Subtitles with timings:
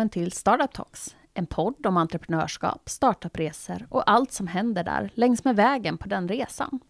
[0.00, 5.44] Välkommen till Startup Talks, en podd om entreprenörskap, startupresor och allt som händer där längs
[5.44, 6.80] med vägen på den resan.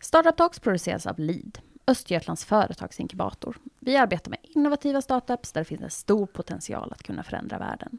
[0.00, 3.56] Startup Talks produceras av Lead, Östergötlands företagsinkubator.
[3.80, 7.98] Vi arbetar med innovativa startups där det finns en stor potential att kunna förändra världen.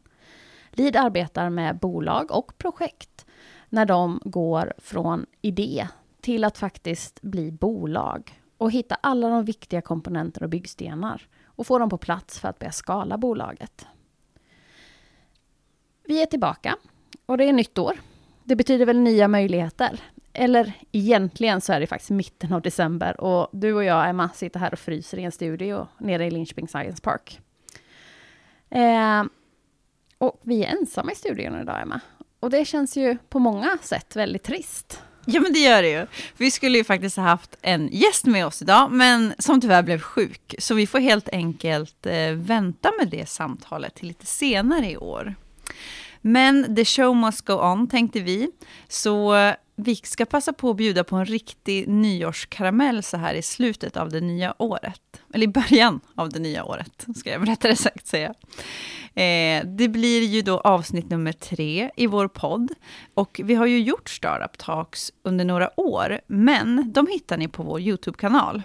[0.72, 3.26] Lead arbetar med bolag och projekt
[3.70, 5.88] när de går från idé
[6.22, 11.80] till att faktiskt bli bolag och hitta alla de viktiga komponenter och byggstenar och få
[11.80, 13.88] dem på plats för att börja skala bolaget.
[16.10, 16.76] Vi är tillbaka
[17.26, 18.00] och det är nytt år.
[18.44, 20.00] Det betyder väl nya möjligheter.
[20.34, 24.60] Eller egentligen så är det faktiskt mitten av december och du och jag, Emma, sitter
[24.60, 27.40] här och fryser i en studio nere i Linköping Science Park.
[28.70, 29.24] Eh,
[30.18, 32.02] och vi är ensamma i studion idag, Emma.
[32.40, 35.02] Och det känns ju på många sätt väldigt trist.
[35.26, 36.08] Ja, men det gör det ju.
[36.38, 40.00] Vi skulle ju faktiskt ha haft en gäst med oss idag, men som tyvärr blev
[40.00, 40.56] sjuk.
[40.60, 45.36] Så vi får helt enkelt eh, vänta med det samtalet till lite senare i år.
[46.22, 48.52] Men the show must go on, tänkte vi.
[48.88, 53.42] Så eh, vi ska passa på att bjuda på en riktig nyårskaramell så här i
[53.42, 55.02] slutet av det nya året.
[55.34, 58.34] Eller i början av det nya året, ska jag rättare sagt säga.
[59.14, 62.72] Eh, det blir ju då avsnitt nummer tre i vår podd.
[63.14, 67.64] Och vi har ju gjort Startup Talks under några år, men de hittar ni på
[67.64, 68.62] vår YouTube-kanal.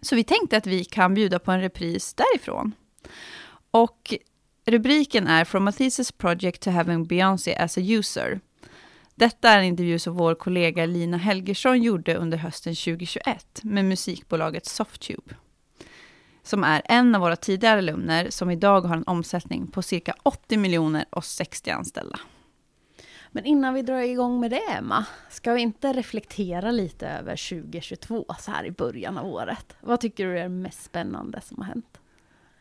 [0.00, 2.72] Så vi tänkte att vi kan bjuda på en repris därifrån.
[3.70, 4.14] Och
[4.70, 8.40] rubriken är From a thesis project to having Beyoncé as a user.
[9.14, 14.66] Detta är en intervju som vår kollega Lina Helgersson gjorde under hösten 2021 med musikbolaget
[14.66, 15.34] Softube.
[16.42, 20.56] Som är en av våra tidigare alumner som idag har en omsättning på cirka 80
[20.56, 22.20] miljoner och 60 anställda.
[23.32, 28.26] Men innan vi drar igång med det, Emma, ska vi inte reflektera lite över 2022
[28.38, 29.76] så här i början av året?
[29.80, 31.99] Vad tycker du är det mest spännande som har hänt?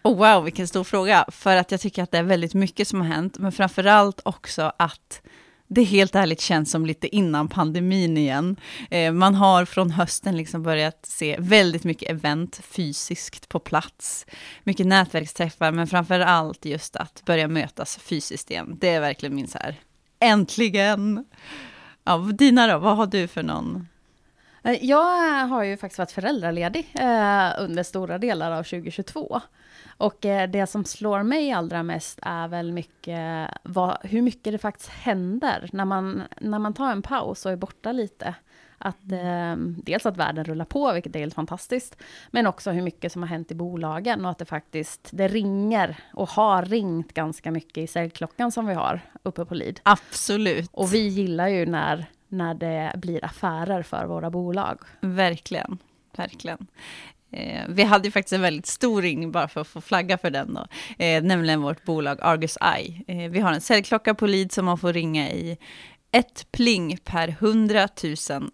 [0.03, 1.25] Oh, wow, vilken stor fråga.
[1.27, 4.21] För att jag tycker att det är väldigt mycket som har hänt, men framför allt
[4.25, 5.21] också att
[5.67, 8.55] det helt ärligt känns som lite innan pandemin igen.
[8.89, 14.25] Eh, man har från hösten liksom börjat se väldigt mycket event fysiskt på plats.
[14.63, 18.77] Mycket nätverksträffar, men framför allt just att börja mötas fysiskt igen.
[18.81, 19.75] Det är verkligen min så här,
[20.19, 21.25] äntligen!
[22.03, 23.87] Ja, dina då, vad har du för någon?
[24.63, 29.41] Eh, jag har ju faktiskt varit föräldraledig eh, under stora delar av 2022.
[29.97, 34.57] Och eh, det som slår mig allra mest är väl mycket vad, hur mycket det
[34.57, 38.35] faktiskt händer när man, när man tar en paus och är borta lite.
[38.81, 41.95] Att, eh, dels att världen rullar på, vilket är helt fantastiskt,
[42.31, 45.97] men också hur mycket som har hänt i bolagen och att det faktiskt det ringer
[46.13, 49.79] och har ringt ganska mycket i säljklockan som vi har uppe på LID.
[49.83, 50.69] Absolut.
[50.73, 54.79] Och vi gillar ju när, när det blir affärer för våra bolag.
[55.01, 55.77] Verkligen.
[56.17, 56.67] Verkligen.
[57.31, 60.29] Eh, vi hade ju faktiskt en väldigt stor ring, bara för att få flagga för
[60.29, 60.67] den då,
[61.05, 63.03] eh, nämligen vårt bolag Argus Eye.
[63.07, 65.57] Eh, vi har en säljklocka på Lead som man får ringa i
[66.11, 68.51] ett pling per 100 000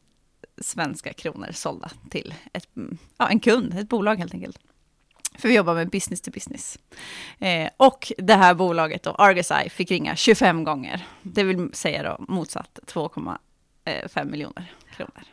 [0.61, 4.59] svenska kronor sålda till ett, mm, ja, en kund, ett bolag helt enkelt.
[5.37, 6.79] För vi jobbar med business to business.
[7.39, 11.07] Eh, och det här bolaget då, Argus Eye, fick ringa 25 gånger.
[11.21, 12.79] Det vill säga då motsatt
[13.85, 15.23] 2,5 miljoner kronor.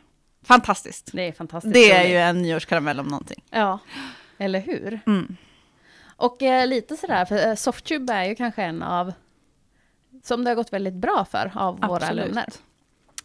[0.43, 1.09] Fantastiskt.
[1.13, 1.73] Det är fantastiskt.
[1.73, 3.43] Det är ju en nyårskaramell om någonting.
[3.49, 3.79] Ja,
[4.37, 4.99] eller hur?
[5.05, 5.37] Mm.
[6.15, 9.13] Och eh, lite sådär, för eh, Softube är ju kanske en av,
[10.23, 11.89] som det har gått väldigt bra för, av Absolut.
[11.89, 12.47] våra alumner.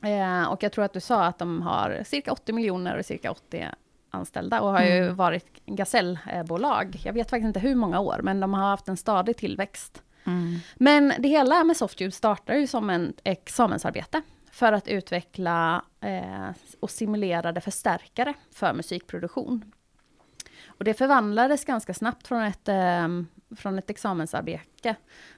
[0.02, 3.30] Eh, och jag tror att du sa att de har cirka 80 miljoner och cirka
[3.30, 3.68] 80
[4.10, 5.04] anställda och har mm.
[5.04, 7.00] ju varit gasellbolag.
[7.04, 10.02] Jag vet faktiskt inte hur många år, men de har haft en stadig tillväxt.
[10.24, 10.58] Mm.
[10.76, 14.22] Men det hela med Softube startar ju som en examensarbete
[14.58, 16.48] för att utveckla eh,
[16.80, 19.72] och simulerade förstärkare för musikproduktion.
[20.66, 23.08] Och det förvandlades ganska snabbt från ett, eh,
[23.56, 24.96] från ett examensarbete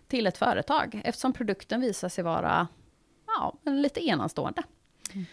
[0.09, 2.69] till ett företag, eftersom produkten visade sig vara
[3.27, 4.63] ja, lite enastående.
[5.13, 5.27] Mm.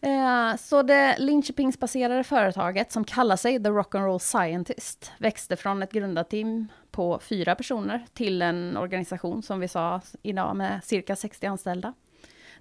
[0.00, 6.68] Eh, så det Linköpingsbaserade företaget, som kallar sig The Rock'n'Roll Scientist, växte från ett grundarteam
[6.90, 11.94] på fyra personer till en organisation, som vi sa idag, med cirka 60 anställda.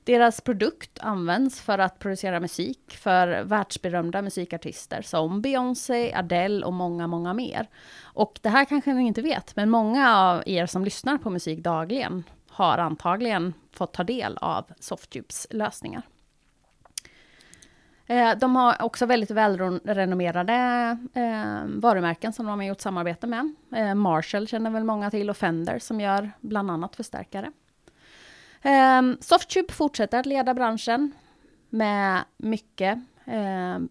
[0.04, 7.08] Deras produkt används för att producera musik för världsberömda musikartister som Beyoncé, Adele och många,
[7.08, 7.70] många mer.
[8.02, 11.60] Och det här kanske ni inte vet, men många av er som lyssnar på musik
[11.60, 16.04] dagligen har antagligen fått ta del av Softubes lösningar.
[18.06, 20.54] Eh, de har också väldigt välrenommerade
[21.14, 23.56] eh, varumärken som de har gjort samarbete med.
[23.76, 27.52] Eh, Marshall känner väl många till och Fender som gör bland annat förstärkare.
[28.64, 31.12] Ehm, um, Softube fortsätter att leda branschen
[31.70, 33.90] med mycket um,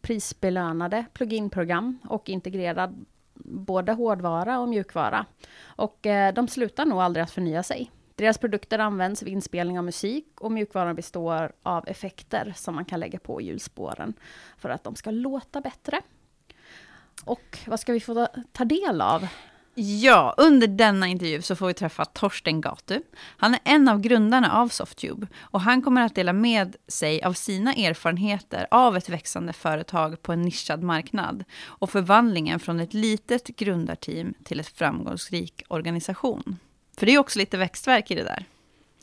[0.00, 3.06] prisbelönade pluginprogram och integrerad
[3.44, 5.26] både hårdvara och mjukvara.
[5.62, 7.90] Och uh, de slutar nog aldrig att förnya sig.
[8.14, 13.00] Deras produkter används vid inspelning av musik och mjukvaran består av effekter som man kan
[13.00, 14.14] lägga på hjulspåren
[14.58, 16.00] för att de ska låta bättre.
[17.24, 19.28] Och vad ska vi få ta del av?
[19.82, 23.02] Ja, under denna intervju så får vi träffa Torsten Gatu.
[23.36, 27.32] Han är en av grundarna av Softube och han kommer att dela med sig av
[27.32, 33.46] sina erfarenheter av ett växande företag på en nischad marknad och förvandlingen från ett litet
[33.46, 36.56] grundarteam till ett framgångsrik organisation.
[36.98, 38.44] För det är också lite växtverk i det där.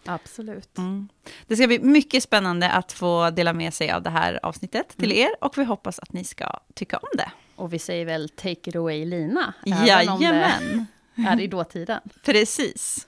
[0.06, 0.78] Absolut.
[0.78, 1.10] Mm.
[1.48, 5.12] Det ska bli mycket spännande att få dela med sig av det här avsnittet till
[5.12, 5.24] mm.
[5.24, 7.32] er och vi hoppas att ni ska tycka om det.
[7.58, 9.54] Och vi säger väl take it away Lina?
[9.66, 10.86] Jajamän!
[11.16, 12.02] är i dåtiden.
[12.26, 13.08] Precis.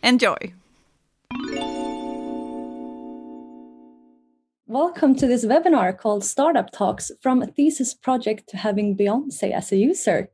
[0.00, 0.54] Enjoy!
[4.66, 9.72] Welcome to this webinar called Startup Talks From a Thesis Project to Having Beyoncé as
[9.72, 10.26] a User.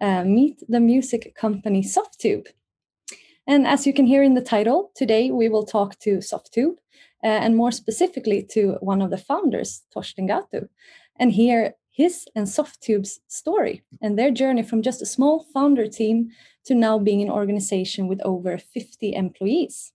[0.00, 2.46] Uh, meet the music company Softube.
[3.46, 6.76] And as you can hear in the title, today we will talk to Softube
[7.24, 10.68] uh, and more specifically to one of the founders, Torsten Gatu,
[11.18, 16.30] and hear his and Softube's story and their journey from just a small founder team
[16.64, 19.92] to now being an organization with over 50 employees.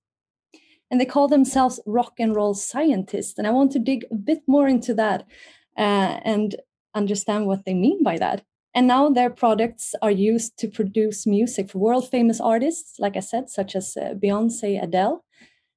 [0.89, 3.37] And they call themselves rock and roll scientists.
[3.37, 5.25] And I want to dig a bit more into that
[5.77, 6.55] uh, and
[6.95, 8.43] understand what they mean by that.
[8.73, 13.21] And now their products are used to produce music for world famous artists, like I
[13.21, 15.25] said, such as uh, Beyoncé, Adele.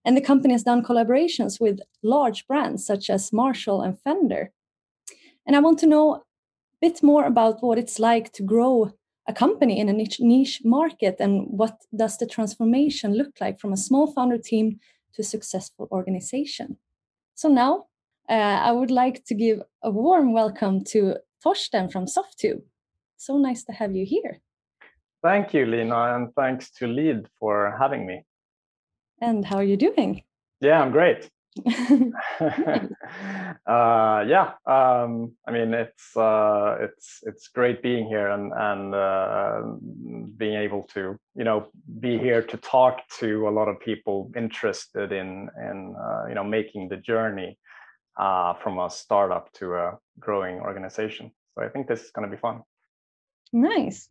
[0.05, 4.53] And the company has done collaborations with large brands such as Marshall and Fender.
[5.47, 6.23] And I want to know a
[6.81, 8.93] bit more about what it's like to grow
[9.29, 13.73] a company in a niche, niche market and what does the transformation look like from
[13.73, 14.81] a small founder team
[15.15, 16.77] to a successful organization.
[17.35, 17.87] So now
[18.29, 22.63] uh, I would like to give a warm welcome to Torsten from Softube.
[23.17, 24.41] So nice to have you here.
[25.23, 28.25] Thank you, Lina, and thanks to Lead for having me.
[29.21, 30.25] And how are you doing?
[30.61, 31.31] Yeah, I'm great.
[31.67, 31.75] uh,
[33.67, 39.61] yeah, um, I mean it's uh, it's it's great being here and and uh,
[40.39, 41.69] being able to you know
[42.01, 46.45] be here to talk to a lot of people interested in in uh, you know
[46.45, 47.59] making the journey
[48.17, 51.31] uh, from a startup to a growing organization.
[51.55, 52.63] So I think this is going to be fun.
[53.53, 54.09] Nice.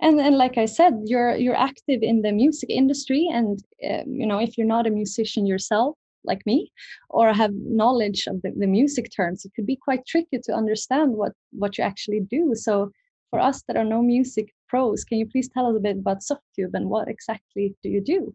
[0.00, 4.26] And, and like I said, you're you're active in the music industry, and um, you
[4.26, 6.72] know if you're not a musician yourself, like me,
[7.10, 11.12] or have knowledge of the, the music terms, it could be quite tricky to understand
[11.14, 12.54] what what you actually do.
[12.54, 12.90] So
[13.30, 16.18] for us that are no music pros, can you please tell us a bit about
[16.20, 18.34] Softube and what exactly do you do?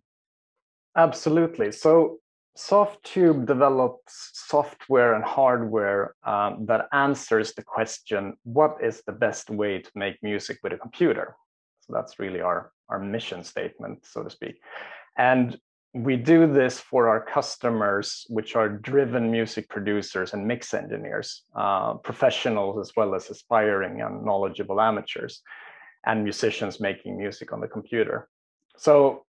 [0.95, 1.71] Absolutely.
[1.71, 2.19] So
[2.57, 9.79] Softube develops software and hardware um, that answers the question, what is the best way
[9.79, 11.35] to make music with a computer?
[11.81, 14.55] So that's really our, our mission statement, so to speak.
[15.17, 15.57] And
[16.03, 21.95] we do this for our customers, which are driven music producers and mix engineers, uh,
[21.95, 25.41] professionals as well as aspiring and knowledgeable amateurs,
[26.05, 28.27] and musicians making music on the computer.
[28.77, 29.25] So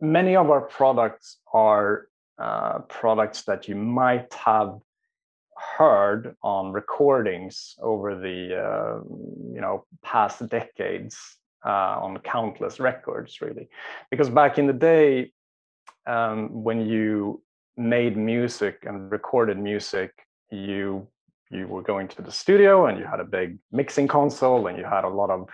[0.00, 4.78] many of our products are uh, products that you might have
[5.76, 9.00] heard on recordings over the uh,
[9.52, 11.16] you know past decades
[11.64, 13.68] uh, on countless records really
[14.10, 15.30] because back in the day
[16.06, 17.42] um, when you
[17.76, 20.12] made music and recorded music
[20.50, 21.06] you
[21.50, 24.84] you were going to the studio and you had a big mixing console and you
[24.84, 25.48] had a lot of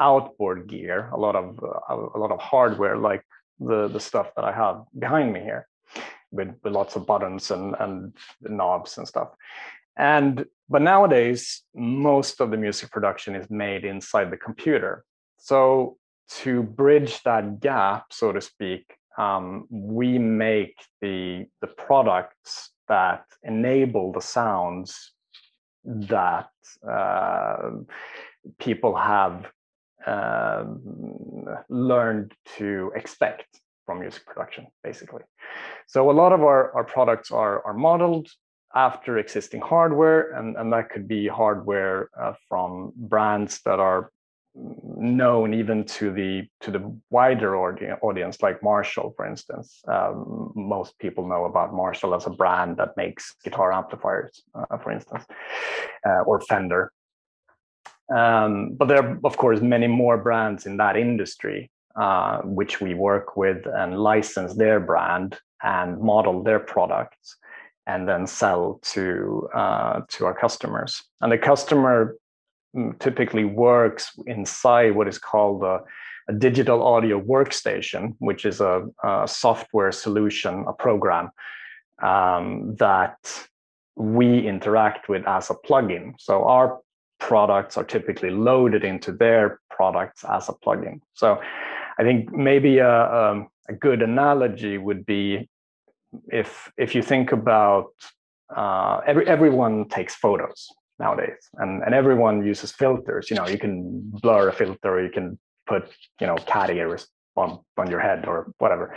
[0.00, 3.22] outboard gear a lot of uh, a lot of hardware like
[3.60, 5.66] the the stuff that i have behind me here
[6.30, 9.28] with, with lots of buttons and, and knobs and stuff.
[9.96, 15.04] And but nowadays, most of the music production is made inside the computer.
[15.38, 15.96] So
[16.40, 18.84] to bridge that gap, so to speak,
[19.18, 25.12] um, we make the the products that enable the sounds
[25.84, 26.50] that
[26.88, 27.70] uh,
[28.58, 29.46] people have
[30.06, 30.64] uh,
[31.68, 35.22] learned to expect from music production, basically.
[35.86, 38.28] So a lot of our, our products are, are modeled
[38.74, 44.10] after existing hardware, and, and that could be hardware uh, from brands that are
[44.96, 51.28] known even to the to the wider audience like marshall for instance um, most people
[51.28, 55.24] know about marshall as a brand that makes guitar amplifiers uh, for instance
[56.08, 56.90] uh, or fender
[58.14, 62.94] um, but there are of course many more brands in that industry uh, which we
[62.94, 67.36] work with and license their brand and model their products
[67.86, 71.02] and then sell to uh, to our customers.
[71.20, 72.16] And the customer
[72.98, 75.80] typically works inside what is called a,
[76.28, 81.30] a digital audio workstation, which is a, a software solution, a program
[82.02, 83.18] um, that
[83.96, 86.14] we interact with as a plugin.
[86.18, 86.80] So our
[87.18, 91.00] products are typically loaded into their products as a plugin.
[91.14, 91.40] So
[91.98, 95.48] I think maybe a, a, um, a good analogy would be
[96.28, 97.92] if if you think about
[98.54, 103.30] uh, every everyone takes photos nowadays, and and everyone uses filters.
[103.30, 107.60] You know, you can blur a filter, you can put you know cat ears on
[107.76, 108.96] on your head or whatever.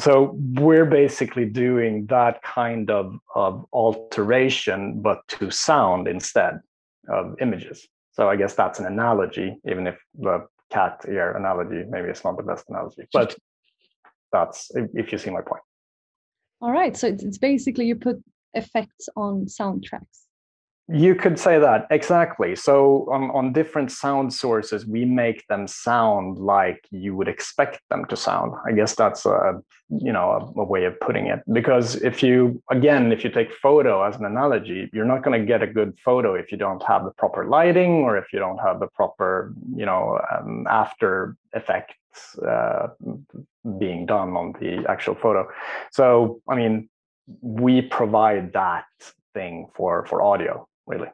[0.00, 6.58] So we're basically doing that kind of, of alteration, but to sound instead
[7.08, 7.86] of images.
[8.10, 12.36] So I guess that's an analogy, even if the cat ear analogy maybe it's not
[12.36, 13.36] the best analogy, but
[14.32, 15.62] that's if you see my point.
[16.60, 18.22] All right, so it's basically you put
[18.54, 20.23] effects on soundtracks.
[20.92, 22.54] You could say that exactly.
[22.54, 28.04] So on, on different sound sources, we make them sound like you would expect them
[28.06, 28.52] to sound.
[28.66, 31.40] I guess that's a you know a, a way of putting it.
[31.50, 35.46] Because if you again, if you take photo as an analogy, you're not going to
[35.46, 38.58] get a good photo if you don't have the proper lighting or if you don't
[38.58, 42.88] have the proper you know um, after effects uh,
[43.78, 45.48] being done on the actual photo.
[45.92, 46.90] So I mean,
[47.40, 48.84] we provide that
[49.32, 51.08] thing for for audio really.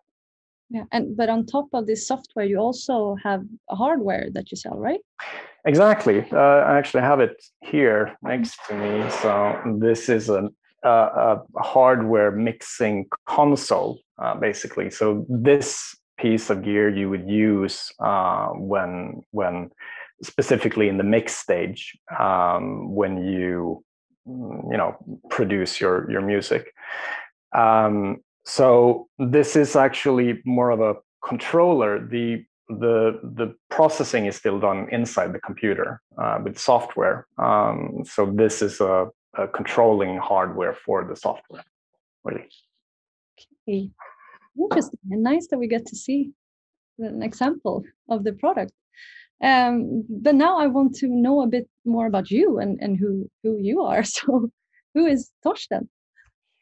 [0.70, 4.78] Yeah, and but on top of this software, you also have hardware that you sell,
[4.78, 5.00] right?
[5.66, 6.24] Exactly.
[6.32, 9.10] Uh, I actually have it here next to me.
[9.10, 10.88] So this is an, uh,
[11.56, 14.90] a hardware mixing console, uh, basically.
[14.90, 19.70] So this piece of gear you would use uh, when when
[20.22, 23.82] specifically in the mix stage um, when you
[24.26, 24.96] you know
[25.30, 26.72] produce your your music.
[27.52, 30.94] Um, so this is actually more of a
[31.26, 32.06] controller.
[32.06, 37.26] The the the processing is still done inside the computer uh, with software.
[37.38, 41.64] Um, so this is a, a, controlling hardware for the software,
[42.25, 42.49] really.
[43.68, 43.90] Okay.
[44.59, 46.32] Interesting and nice that we get to see
[46.99, 48.73] an example of the product.
[49.42, 53.28] Um, but now I want to know a bit more about you and, and who
[53.42, 54.04] who you are.
[54.14, 54.50] So,
[54.94, 55.88] who is Torsten?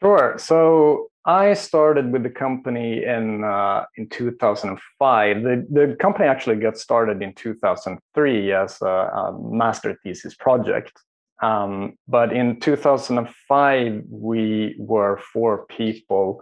[0.01, 0.37] Sure.
[0.39, 5.43] So I started with the company in uh, in 2005.
[5.43, 10.99] The the company actually got started in 2003 as a, a master thesis project.
[11.43, 16.41] Um, but in 2005, we were four people,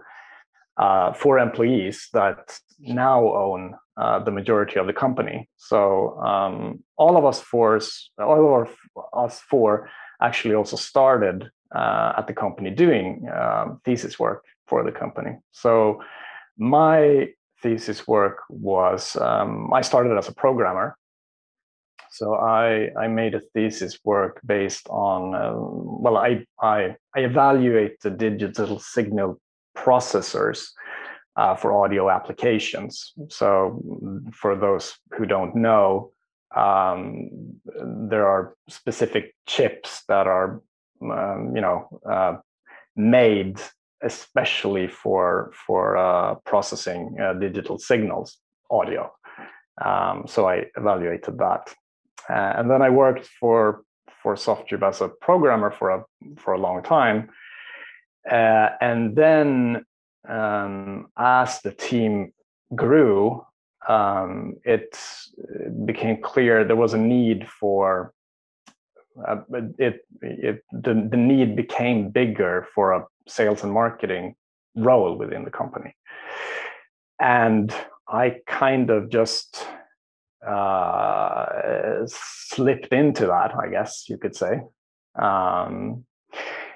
[0.77, 5.49] uh, four employees that now own uh, the majority of the company.
[5.57, 7.81] So um, all of us four,
[8.19, 8.69] all of
[9.13, 9.89] us four,
[10.21, 15.37] actually also started uh, at the company doing um, thesis work for the company.
[15.51, 16.01] So
[16.57, 17.29] my
[17.61, 20.97] thesis work was um, I started as a programmer.
[22.11, 27.99] So I I made a thesis work based on uh, well I I I evaluate
[28.01, 29.39] the digital signal
[29.75, 30.59] processors
[31.35, 33.13] uh, for audio applications.
[33.29, 33.81] So
[34.33, 36.11] for those who don't know,
[36.55, 37.29] um,
[38.09, 40.61] there are specific chips that are
[41.01, 42.37] um, you know uh,
[42.95, 43.61] made
[44.03, 48.37] especially for for uh, processing uh, digital signals,
[48.69, 49.11] audio.
[49.83, 51.73] Um, so I evaluated that,
[52.29, 53.83] uh, and then I worked for
[54.21, 56.03] for Softube as a programmer for a
[56.37, 57.29] for a long time,
[58.29, 59.85] uh, and then
[60.27, 62.33] um, as the team
[62.75, 63.45] grew,
[63.87, 64.99] um, it
[65.85, 68.13] became clear there was a need for
[69.27, 69.37] uh,
[69.79, 74.35] it, it the, the need became bigger for a sales and marketing
[74.75, 75.95] role within the company
[77.19, 77.73] and
[78.07, 79.65] i kind of just
[80.47, 84.61] uh, slipped into that i guess you could say
[85.19, 86.05] um,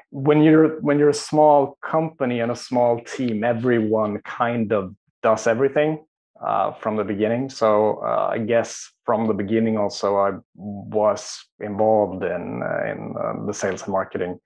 [0.09, 4.93] when you're when you're a small company and a small team everyone kind of
[5.23, 6.03] does everything
[6.41, 7.49] uh, from the beginning.
[7.49, 13.45] So uh, I guess from the beginning also I was involved in uh, in um,
[13.45, 14.39] the sales and marketing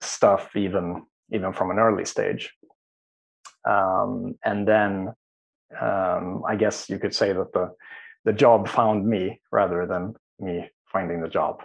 [0.00, 2.54] stuff even even from an early stage.
[3.68, 5.12] Um, and then
[5.80, 7.70] um, I guess you could say that the
[8.24, 11.62] the job found me rather than me finding the job.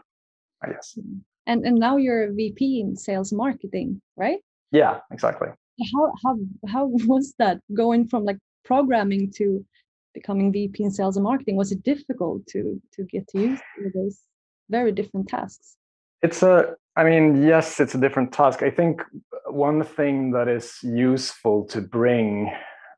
[0.63, 0.97] I guess.
[1.45, 4.39] And and now you're a VP in sales marketing, right?
[4.71, 5.49] Yeah, exactly.
[5.93, 9.65] How how how was that going from like programming to
[10.13, 11.55] becoming VP in sales and marketing?
[11.55, 14.21] Was it difficult to to get used to those
[14.69, 15.75] very different tasks?
[16.21, 18.61] It's a I mean, yes, it's a different task.
[18.61, 19.01] I think
[19.47, 22.53] one thing that is useful to bring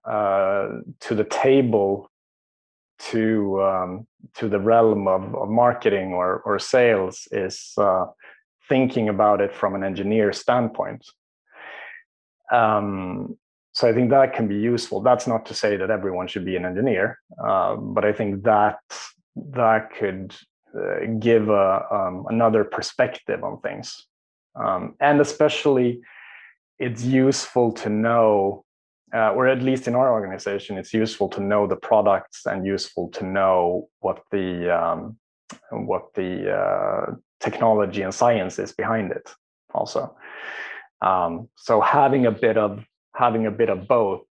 [0.10, 0.68] uh,
[1.00, 2.12] to the table
[2.98, 8.06] to um, to the realm of, of marketing or or sales is uh,
[8.68, 11.06] thinking about it from an engineer standpoint.
[12.52, 13.38] Um,
[13.74, 15.02] so I think that can be useful.
[15.02, 18.80] That's not to say that everyone should be an engineer, uh, but I think that
[19.36, 20.34] that could
[21.20, 24.06] give a, um, another perspective on things,
[24.56, 26.02] um, and especially
[26.80, 28.64] it's useful to know,
[29.14, 33.10] uh, or at least in our organization, it's useful to know the products and useful
[33.10, 35.18] to know what the um,
[35.72, 39.30] what the uh, technology and science is behind it.
[39.74, 40.16] Also,
[41.02, 44.24] um, so having a bit of having a bit of both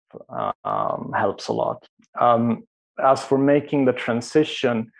[0.64, 1.88] um, helps a lot.
[2.20, 2.64] Um,
[3.02, 4.92] as for making the transition,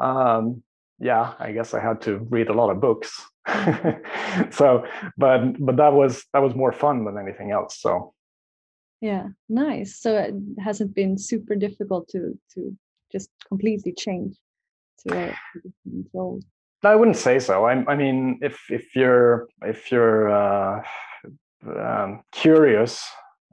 [0.00, 0.62] um,
[0.98, 3.22] yeah, I guess I had to read a lot of books.
[4.50, 4.84] so,
[5.16, 7.78] but but that was that was more fun than anything else.
[7.80, 8.14] So,
[9.00, 10.00] yeah, nice.
[10.00, 12.76] So it hasn't been super difficult to to
[13.12, 14.36] just completely change
[15.06, 16.40] to a different role.
[16.82, 17.64] I wouldn't say so.
[17.64, 20.82] I, I mean, if if you're if you're uh,
[21.76, 23.04] um, curious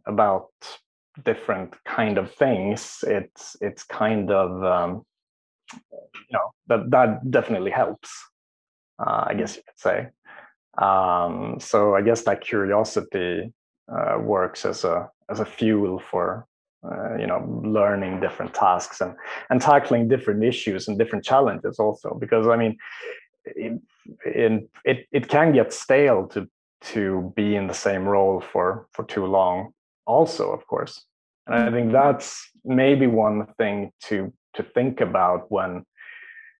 [0.05, 0.49] about
[1.23, 5.05] different kind of things, it's it's kind of um,
[5.91, 8.09] you know that that definitely helps.
[8.99, 10.07] Uh, I guess you could say.
[10.77, 13.51] Um, so I guess that curiosity
[13.91, 16.47] uh, works as a as a fuel for
[16.83, 19.15] uh, you know learning different tasks and
[19.49, 22.77] and tackling different issues and different challenges also because I mean
[23.45, 23.81] it,
[24.85, 26.47] it it can get stale to
[26.81, 29.73] to be in the same role for for too long
[30.05, 31.05] also of course
[31.47, 35.85] and i think that's maybe one thing to to think about when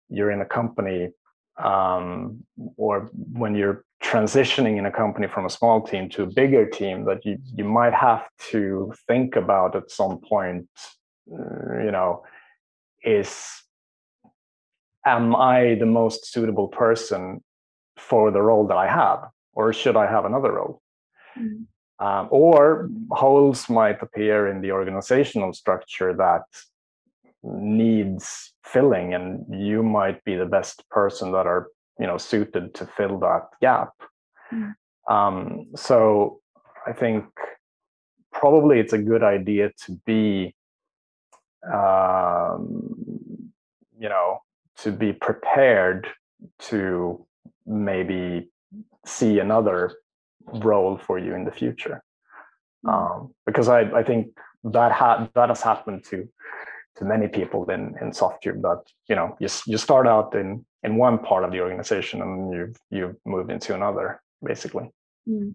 [0.09, 1.09] you're in a company
[1.57, 2.43] um,
[2.77, 7.05] or when you're transitioning in a company from a small team to a bigger team
[7.05, 10.67] that you you might have to think about at some point
[11.31, 12.23] uh, you know
[13.03, 13.63] is
[15.05, 17.41] am i the most suitable person
[17.97, 19.19] for the role that i have
[19.53, 20.81] or should i have another role
[21.37, 21.63] mm-hmm.
[21.99, 26.41] Um, or holes might appear in the organizational structure that
[27.43, 31.67] needs filling, and you might be the best person that are
[31.99, 33.93] you know suited to fill that gap.
[34.51, 34.73] Mm.
[35.09, 36.39] Um, so
[36.87, 37.25] I think
[38.31, 40.55] probably it's a good idea to be,
[41.71, 43.51] um,
[43.97, 44.39] you know,
[44.77, 46.07] to be prepared
[46.59, 47.25] to
[47.65, 48.49] maybe
[49.05, 49.93] see another
[50.45, 52.03] role for you in the future
[52.85, 52.93] mm.
[52.93, 54.27] um, because I, I think
[54.65, 56.27] that ha- that has happened to
[56.97, 60.97] to many people in in Softube that you know you you start out in in
[60.97, 64.89] one part of the organization and you you move into another basically
[65.27, 65.53] mm.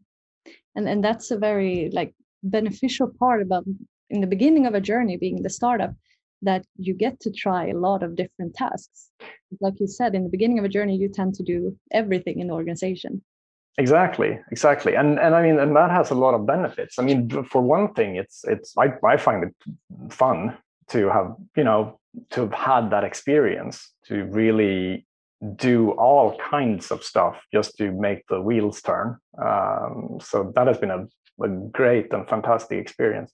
[0.75, 3.65] and and that's a very like beneficial part about
[4.11, 5.95] in the beginning of a journey being the startup
[6.41, 9.11] that you get to try a lot of different tasks
[9.61, 12.49] like you said in the beginning of a journey you tend to do everything in
[12.49, 13.23] the organization
[13.81, 16.99] Exactly, exactly, and and I mean, and that has a lot of benefits.
[16.99, 20.59] I mean, for one thing, it's it's I I find it fun
[20.91, 21.99] to have you know
[22.31, 25.07] to have had that experience to really
[25.57, 29.17] do all kinds of stuff just to make the wheels turn.
[29.41, 31.07] Um, so that has been a,
[31.41, 33.31] a great and fantastic experience.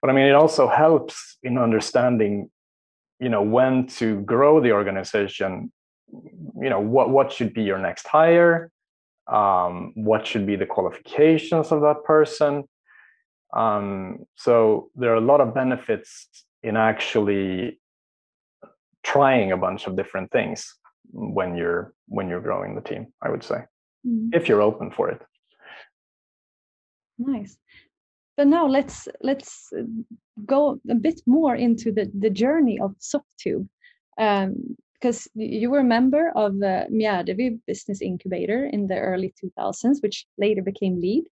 [0.00, 2.50] But I mean, it also helps in understanding,
[3.20, 5.72] you know, when to grow the organization.
[6.60, 8.70] You know, what what should be your next hire
[9.26, 12.64] um, what should be the qualifications of that person.
[13.54, 16.28] Um, so there are a lot of benefits
[16.62, 17.80] in actually
[19.02, 20.74] trying a bunch of different things
[21.12, 23.06] when you're when you're growing the team.
[23.22, 23.64] I would say,
[24.06, 24.28] mm-hmm.
[24.32, 25.20] if you're open for it.
[27.18, 27.56] Nice.
[28.36, 29.82] But now let's let's uh,
[30.46, 33.68] go a bit more into the the journey of Softube.
[34.18, 40.00] Um, because you were a member of uh, Mjärdevi Business Incubator in the early 2000s,
[40.00, 41.24] which later became LEAD.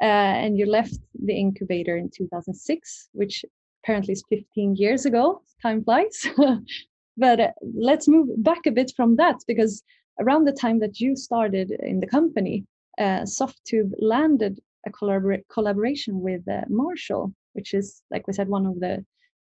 [0.00, 3.44] Uh, and you left the incubator in 2006, which
[3.82, 5.42] apparently is 15 years ago.
[5.60, 6.26] Time flies.
[7.16, 9.82] but uh, let's move back a bit from that because
[10.20, 12.64] around the time that you started in the company,
[12.98, 18.66] uh, Softube landed a collabor- collaboration with uh, Marshall, which is, like we said, one
[18.66, 19.04] of the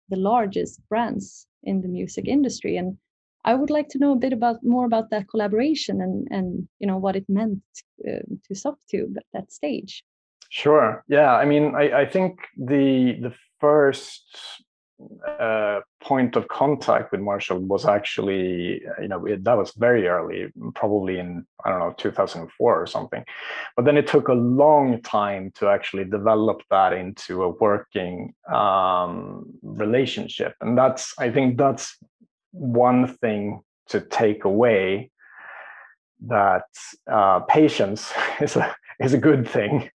[0.09, 2.77] the largest brands in the music industry.
[2.77, 2.97] And
[3.43, 6.87] I would like to know a bit about more about that collaboration and and you
[6.87, 7.61] know what it meant
[8.07, 10.03] uh, to Softube at that stage.
[10.57, 11.03] Sure.
[11.07, 11.35] Yeah.
[11.35, 14.25] I mean, I, I think the the first
[15.39, 20.51] uh, point of contact with Marshall was actually, you know, it, that was very early,
[20.73, 23.23] probably in, I don't know, 2004 or something.
[23.75, 29.45] But then it took a long time to actually develop that into a working um,
[29.61, 30.55] relationship.
[30.61, 31.95] And that's, I think that's
[32.49, 35.11] one thing to take away
[36.25, 36.65] that
[37.11, 39.89] uh, patience is a is a good thing,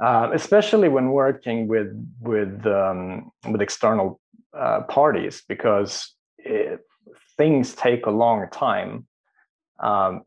[0.00, 1.88] uh, especially when working with
[2.20, 4.20] with um, with external
[4.56, 6.80] uh, parties, because it,
[7.36, 9.06] things take a long time.
[9.82, 10.22] Um,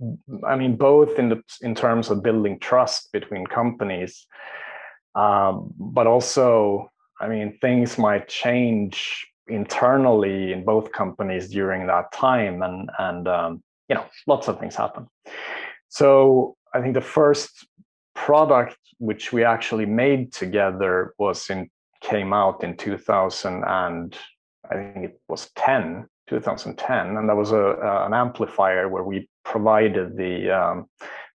[0.48, 4.26] I mean, both in the in terms of building trust between companies,
[5.16, 12.62] um, but also, I mean, things might change internally in both companies during that time,
[12.64, 15.08] and and um, you know, lots of things happen.
[15.90, 17.68] So I think the first
[18.26, 21.70] product which we actually made together was in
[22.02, 24.18] came out in 2000 and
[24.72, 29.30] I think it was 10 2010 and that was a, uh, an amplifier where we
[29.44, 30.78] provided the um,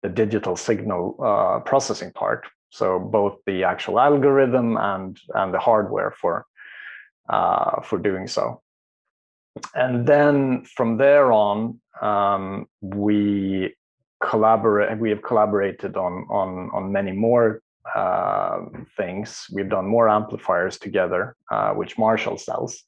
[0.04, 2.46] the digital signal uh, processing part.
[2.70, 6.46] So both the actual algorithm and and the hardware for
[7.30, 8.62] uh, for doing so.
[9.74, 13.74] And then from there on um, we
[14.22, 17.62] collaborate we have collaborated on on on many more
[17.94, 18.62] uh,
[18.98, 19.46] things.
[19.52, 22.84] We've done more amplifiers together uh, which marshall sells.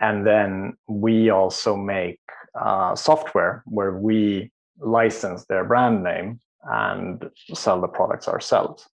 [0.00, 2.20] And then we also make
[2.58, 8.88] uh, software where we license their brand name and sell the products ourselves.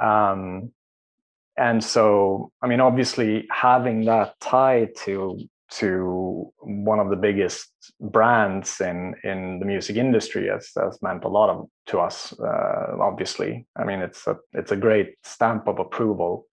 [0.00, 0.72] Um,
[1.60, 5.38] and so i mean obviously having that tie to
[5.70, 7.68] to one of the biggest
[8.00, 12.96] brands in in the music industry has, has meant a lot of to us uh,
[13.00, 13.66] obviously.
[13.76, 16.46] I mean it's a it's a great stamp of approval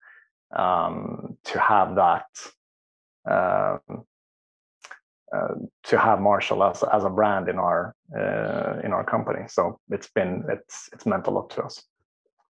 [0.56, 2.26] um, to have that
[3.28, 3.78] uh,
[5.34, 9.44] uh, to have marshall as, as a brand in our uh, in our company.
[9.48, 11.82] So it's been it's it's meant a lot to us.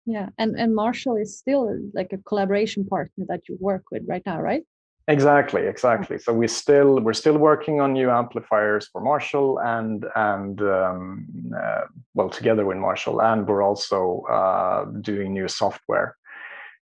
[0.05, 4.25] Yeah and and marshall is still like a collaboration partner that you work with right
[4.25, 4.65] now right
[5.09, 6.19] Exactly, exactly.
[6.25, 11.85] So we still we're still working on new amplifiers for Marshall and and um, uh,
[12.15, 16.17] well together with Marshall, and we're also uh, doing new software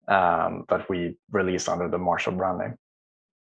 [0.08, 2.74] um, that we release under the Marshall brand name.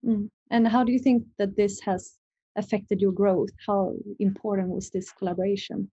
[0.05, 0.29] Mm.
[0.51, 2.17] And how do you think that this has
[2.55, 3.49] affected your growth?
[3.65, 5.89] How important was this collaboration?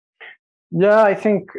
[0.71, 1.51] Yeah, I think,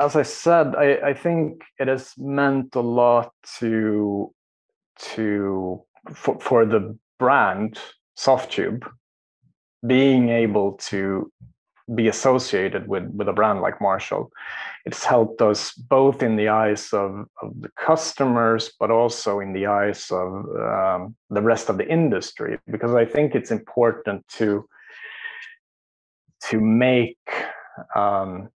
[0.00, 4.32] as I said, I, I think it has meant a lot to
[5.14, 5.82] to
[6.14, 7.78] for, for the brand
[8.18, 8.86] Softube,
[9.86, 11.30] being able to
[11.94, 14.30] be associated with with a brand like Marshall,
[14.84, 19.66] it's helped us both in the eyes of, of the customers, but also in the
[19.66, 24.68] eyes of um, the rest of the industry, because I think it's important to
[26.50, 27.18] to make
[27.96, 28.48] um,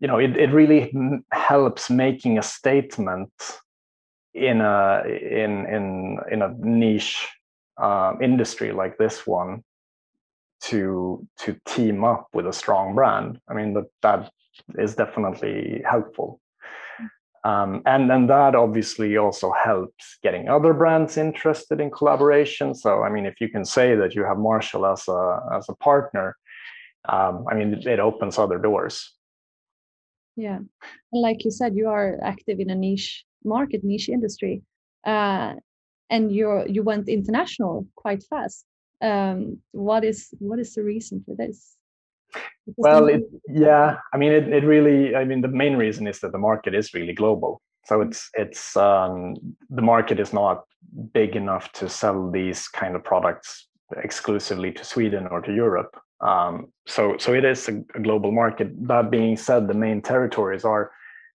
[0.00, 0.92] you know it, it really
[1.32, 3.30] helps making a statement
[4.36, 7.26] in a in in in a niche
[7.78, 9.64] uh, industry like this one
[10.60, 13.40] to to team up with a strong brand.
[13.48, 14.30] I mean that that
[14.78, 16.40] is definitely helpful.
[17.44, 22.74] Um, and then that obviously also helps getting other brands interested in collaboration.
[22.74, 25.76] So i mean if you can say that you have marshall as a as a
[25.76, 26.36] partner
[27.08, 29.12] um, i mean it opens other doors.
[30.36, 30.58] Yeah.
[31.12, 34.62] Like you said you are active in a niche market niche industry
[35.06, 35.54] uh,
[36.10, 38.64] and you you went international quite fast.
[39.02, 41.76] Um, what is what is the reason for this?
[42.76, 46.32] Well it, yeah i mean it, it really i mean the main reason is that
[46.32, 47.62] the market is really global.
[47.84, 49.36] So it's it's um,
[49.70, 50.64] the market is not
[51.12, 53.68] big enough to sell these kind of products
[54.02, 55.96] exclusively to sweden or to europe.
[56.20, 58.68] Um, so so it is a, a global market.
[58.88, 60.90] That being said the main territories are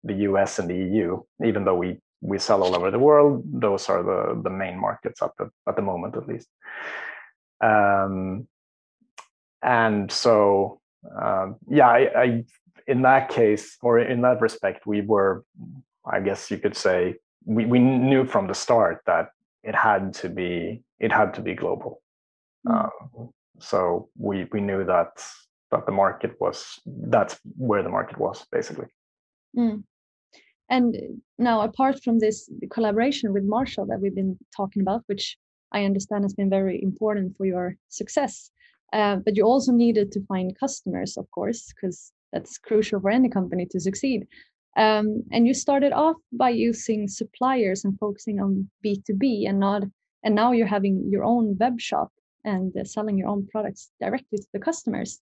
[0.04, 3.44] the US and the EU, even though we we sell all over the world.
[3.46, 6.48] Those are the the main markets at the at the moment, at least.
[7.62, 8.48] Um,
[9.62, 10.80] and so,
[11.22, 12.46] uh, yeah, I, I
[12.88, 15.44] in that case or in that respect, we were,
[16.06, 19.30] I guess you could say, we we knew from the start that
[19.64, 22.02] it had to be it had to be global.
[22.68, 22.90] Mm.
[23.16, 25.24] Um, so we we knew that
[25.72, 28.88] that the market was that's where the market was basically.
[29.58, 29.84] Mm.
[30.70, 35.38] And now, apart from this collaboration with Marshall that we've been talking about, which
[35.72, 38.52] I understand has been very important for your success,
[38.94, 43.30] uh, but you also needed to find customers, of course, because that's crucial for any
[43.30, 44.28] company to succeed.
[44.78, 49.84] Um, and you started off by using suppliers and focusing on B2B, and not,
[50.24, 52.12] and now you're having your own web shop
[52.46, 55.20] and uh, selling your own products directly to the customers.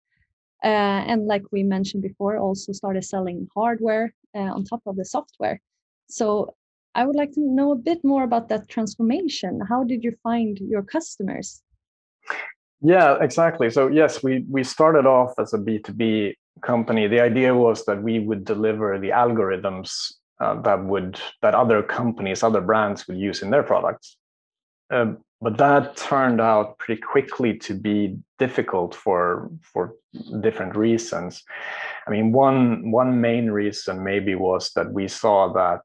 [0.63, 5.05] Uh, and like we mentioned before, also started selling hardware uh, on top of the
[5.05, 5.61] software.
[6.09, 6.55] So
[6.95, 9.61] I would like to know a bit more about that transformation.
[9.69, 11.63] How did you find your customers?
[12.83, 13.71] Yeah, exactly.
[13.71, 17.07] So yes, we we started off as a B2B company.
[17.07, 22.43] The idea was that we would deliver the algorithms uh, that would that other companies,
[22.43, 24.17] other brands would use in their products.
[24.91, 29.95] Um, but that turned out pretty quickly to be difficult for for
[30.41, 31.43] different reasons.
[32.07, 35.83] I mean, one one main reason maybe was that we saw that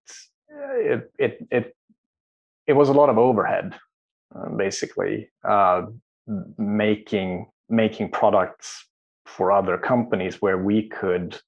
[0.50, 1.76] it it it
[2.68, 3.76] it was a lot of overhead,
[4.36, 5.84] uh, basically uh,
[6.58, 8.88] making making products
[9.26, 11.40] for other companies where we could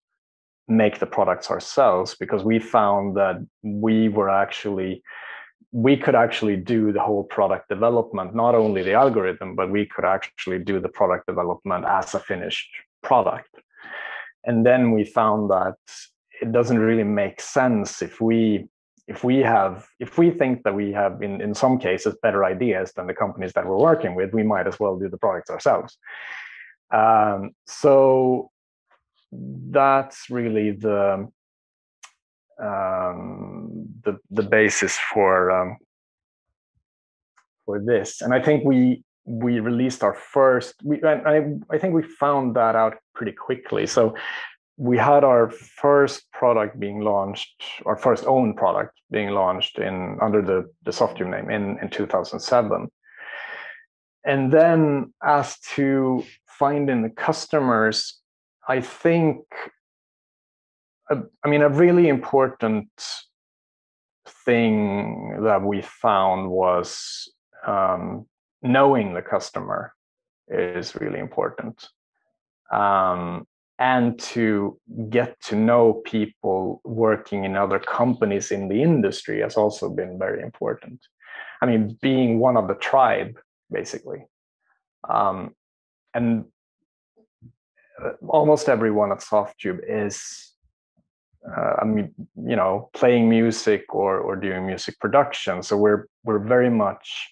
[0.67, 5.01] make the products ourselves because we found that we were actually
[5.71, 10.05] we could actually do the whole product development not only the algorithm but we could
[10.05, 12.69] actually do the product development as a finished
[13.03, 13.53] product.
[14.45, 15.75] And then we found that
[16.41, 18.67] it doesn't really make sense if we
[19.07, 22.91] if we have if we think that we have in, in some cases better ideas
[22.93, 25.97] than the companies that we're working with we might as well do the products ourselves.
[26.93, 28.51] Um, so
[29.31, 31.27] that's really the
[32.61, 35.77] um, the the basis for um,
[37.65, 42.03] for this and i think we we released our first we I, I think we
[42.03, 44.15] found that out pretty quickly so
[44.77, 50.41] we had our first product being launched, our first own product being launched in under
[50.41, 52.87] the, the Softube name in, in 2007.
[54.23, 58.19] And then as to finding the customers,
[58.67, 59.39] I think,
[61.09, 62.89] uh, I mean, a really important
[64.45, 67.29] thing that we found was
[67.65, 68.25] um,
[68.61, 69.93] knowing the customer
[70.47, 71.87] is really important.
[72.71, 73.47] Um,
[73.79, 79.89] and to get to know people working in other companies in the industry has also
[79.89, 80.99] been very important.
[81.61, 83.37] I mean, being one of the tribe,
[83.71, 84.25] basically.
[85.07, 85.55] Um,
[86.13, 86.45] and
[88.03, 90.53] uh, almost everyone at Softube is,
[91.55, 95.63] uh, I mean, you know, playing music or or doing music production.
[95.63, 97.31] So we're we're very much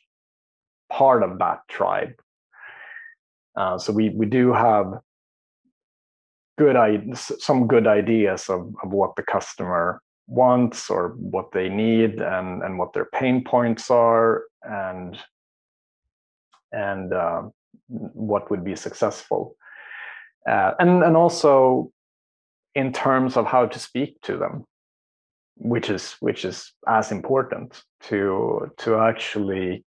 [0.89, 2.13] part of that tribe.
[3.55, 4.99] Uh, so we we do have
[6.57, 6.77] good
[7.17, 12.79] some good ideas of, of what the customer wants or what they need and and
[12.79, 15.17] what their pain points are and
[16.71, 17.43] and uh,
[17.87, 19.55] what would be successful
[20.49, 21.91] uh, and and also
[22.75, 24.65] in terms of how to speak to them
[25.57, 29.85] which is which is as important to to actually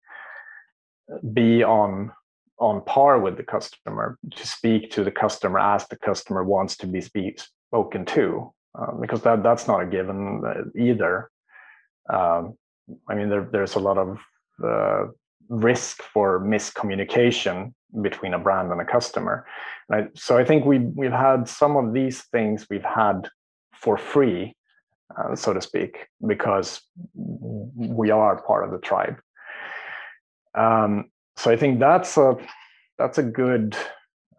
[1.33, 2.11] be on
[2.59, 6.87] on par with the customer to speak to the customer as the customer wants to
[6.87, 11.29] be speak, spoken to uh, because that that's not a given uh, either.
[12.09, 12.55] Um,
[13.07, 14.17] i mean there, there's a lot of
[14.63, 15.05] uh,
[15.49, 19.45] risk for miscommunication between a brand and a customer.
[19.91, 23.27] I, so i think we we've had some of these things we've had
[23.73, 24.55] for free
[25.17, 26.81] uh, so to speak because
[27.15, 29.19] we are part of the tribe.
[30.55, 32.35] Um, so I think that's a
[32.97, 33.75] that's a good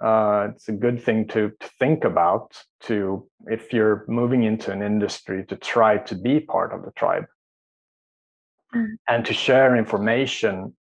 [0.00, 4.82] uh, it's a good thing to, to think about to if you're moving into an
[4.82, 7.26] industry to try to be part of the tribe.
[8.72, 8.98] Mm.
[9.08, 10.76] and to share information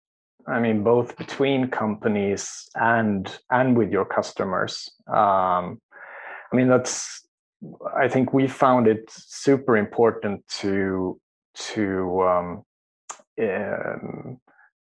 [0.48, 4.90] i mean both between companies and and with your customers.
[5.08, 5.82] Um,
[6.52, 7.28] i mean that's
[7.98, 11.20] i think we found it super important to
[11.56, 12.64] to um,
[13.42, 14.40] um,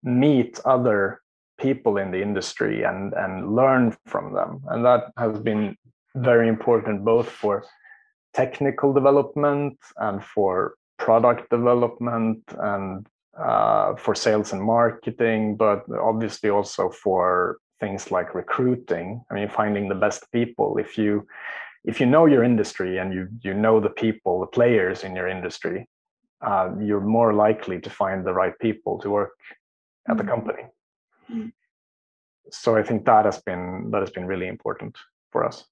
[0.03, 1.21] meet other
[1.59, 4.61] people in the industry and and learn from them.
[4.69, 5.77] And that has been
[6.15, 7.65] very important both for
[8.35, 13.07] technical development and for product development and
[13.41, 19.89] uh, for sales and marketing but obviously also for things like recruiting i mean finding
[19.89, 21.27] the best people if you
[21.85, 25.29] if you know your industry and you you know the people the players in your
[25.29, 25.87] industry
[26.41, 29.33] uh, you're more likely to find the right people to work
[30.09, 30.31] at the mm-hmm.
[30.31, 30.63] company.
[31.31, 31.49] Mm-hmm.
[32.51, 34.97] So I think that has been that has been really important
[35.33, 35.65] for us.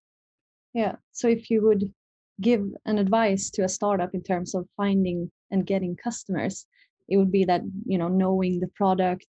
[0.75, 0.97] Yeah.
[1.13, 1.93] So if you would
[2.41, 6.67] give an advice to a startup in terms of finding and getting customers,
[7.09, 9.27] it would be that you know knowing the product,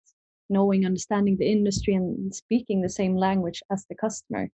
[0.50, 4.50] knowing, understanding the industry, and speaking the same language as the customer.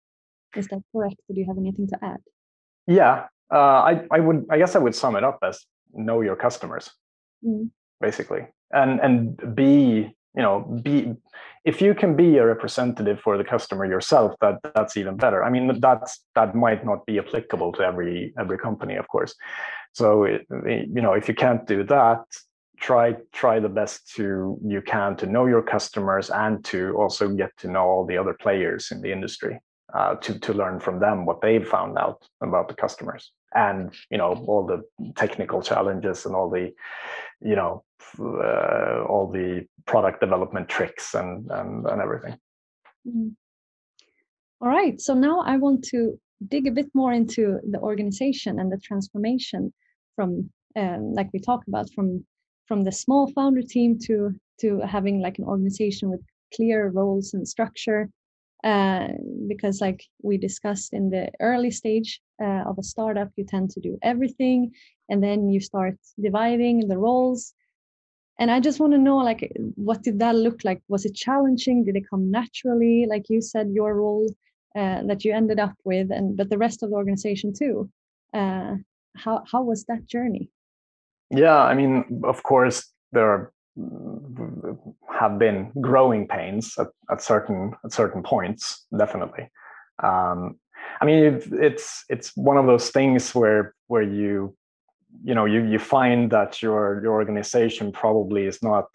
[0.55, 1.17] Is that correct?
[1.27, 2.21] Do you have anything to add?
[2.88, 6.36] Yeah, uh, I I would I guess I would sum it up as know your
[6.36, 6.91] customers,
[7.45, 7.69] mm.
[8.01, 11.13] basically, and and be you know be
[11.65, 15.49] if you can be a representative for the customer yourself that that's even better i
[15.49, 19.34] mean that's that might not be applicable to every every company of course
[19.93, 22.23] so you know if you can't do that
[22.80, 27.52] try try the best to you can to know your customers and to also get
[27.58, 29.60] to know all the other players in the industry
[29.94, 34.18] uh, to to learn from them what they've found out about the customers and you
[34.18, 34.82] know all the
[35.15, 36.72] technical challenges and all the
[37.42, 37.84] you know
[38.20, 42.38] uh, all the product development tricks and and, and everything
[43.08, 43.32] mm.
[44.62, 48.72] all right so now i want to dig a bit more into the organization and
[48.72, 49.74] the transformation
[50.15, 52.24] from um, like we talked about from
[52.69, 54.15] from the small founder team to
[54.62, 56.21] to having like an organization with
[56.55, 58.01] clear roles and structure
[58.63, 59.08] uh,
[59.47, 63.79] because like we discussed in the early stage uh, of a startup you tend to
[63.79, 64.71] do everything
[65.10, 67.53] and then you start dividing the roles.
[68.39, 69.41] And i just want to know like
[69.88, 70.82] what did that look like?
[70.93, 71.77] Was it challenging?
[71.86, 72.97] Did it come naturally?
[73.13, 74.27] Like you said your role
[74.79, 77.89] uh, that you ended up with and but the rest of the organization too.
[78.39, 78.75] Uh,
[79.23, 80.45] how how was that journey
[81.32, 83.52] yeah i mean of course there
[85.20, 89.50] have been growing pains at, at certain at certain points definitely.
[90.04, 90.60] Um,
[91.02, 94.56] i mean it, it's it's one of those things where where you
[95.24, 98.86] you know you you find that your your organization probably is not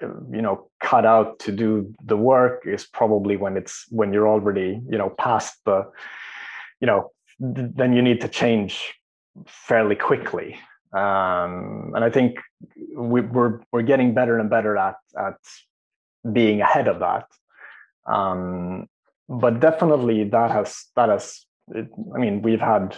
[0.00, 4.80] you know cut out to do the work is probably when it's when you're already
[4.88, 5.84] you know past the
[6.80, 8.94] you know then you need to change
[9.46, 10.56] fairly quickly
[10.94, 12.38] um, and I think
[12.96, 15.38] we, are we're, we're getting better and better at at
[16.32, 17.26] being ahead of that.
[18.06, 18.88] Um,
[19.28, 21.46] but definitely that has that has.
[21.68, 22.96] It, I mean, we've had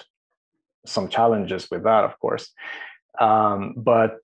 [0.85, 2.53] some challenges with that, of course.
[3.21, 4.19] Um, but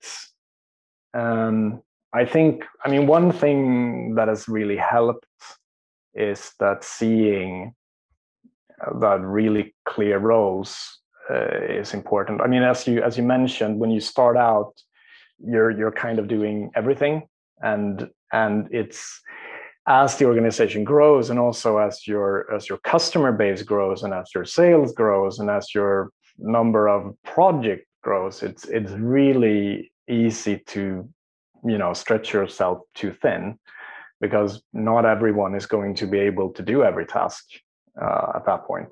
[1.13, 1.81] um,
[2.13, 5.25] I think, I mean, one thing that has really helped
[6.13, 7.73] is that seeing
[8.99, 12.41] that really clear roles is important.
[12.41, 14.73] I mean, as you as you mentioned, when you start out,
[15.39, 17.27] you're you're kind of doing everything,
[17.61, 19.21] and and it's
[19.87, 24.29] as the organization grows, and also as your as your customer base grows, and as
[24.33, 31.09] your sales grows, and as your number of project grows, it's it's really easy to
[31.65, 33.57] you know stretch yourself too thin
[34.21, 37.43] because not everyone is going to be able to do every task
[38.01, 38.87] uh, at that point.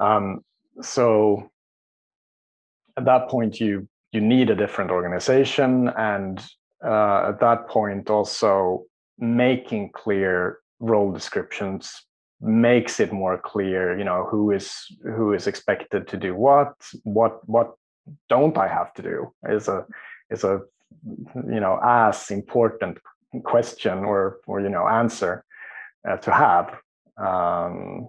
[0.00, 0.40] Um,
[0.80, 1.50] so
[2.96, 6.44] at that point you you need a different organization and
[6.84, 8.84] uh, at that point also
[9.18, 12.02] making clear role descriptions
[12.40, 17.46] makes it more clear you know who is who is expected to do what what
[17.48, 17.74] what
[18.28, 19.84] don't i have to do is a
[20.30, 20.60] is a
[21.46, 22.98] you know as important
[23.44, 25.44] question or or you know answer
[26.08, 26.74] uh, to have.
[27.16, 28.08] Um,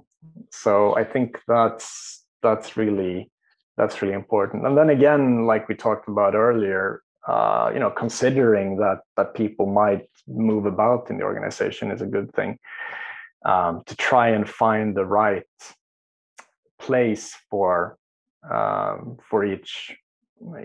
[0.49, 3.29] so i think that's that's really
[3.77, 4.65] that's really important.
[4.65, 9.65] And then again like we talked about earlier uh, you know considering that that people
[9.65, 12.57] might move about in the organization is a good thing
[13.45, 15.43] um, to try and find the right
[16.79, 17.97] place for
[18.49, 19.95] um, for each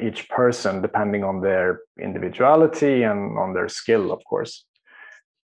[0.01, 4.65] each person depending on their individuality and on their skill of course.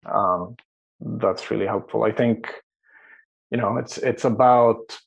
[0.04, 0.56] Um,
[1.00, 2.02] that's really helpful.
[2.04, 2.52] I think
[3.50, 4.98] you know it's it's about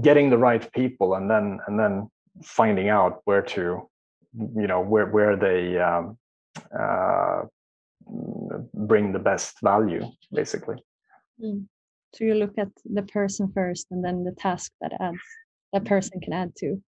[0.00, 2.08] getting the right people and then and then
[2.42, 3.88] finding out where to
[4.34, 6.16] you know where where they um,
[6.78, 7.42] uh,
[8.74, 10.76] bring the best value basically.
[11.42, 11.66] Mm.
[12.14, 15.16] so you look at the person first and then the task that adds
[15.72, 16.82] that person can add to.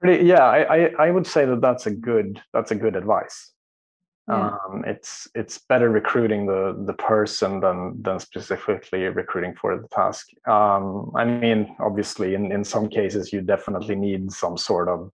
[0.00, 3.52] Pretty, yeah I, I i would say that that's a good that's a good advice
[4.28, 4.56] yeah.
[4.68, 10.28] um, it's it's better recruiting the the person than than specifically recruiting for the task
[10.46, 15.10] um, i mean obviously in in some cases you definitely need some sort of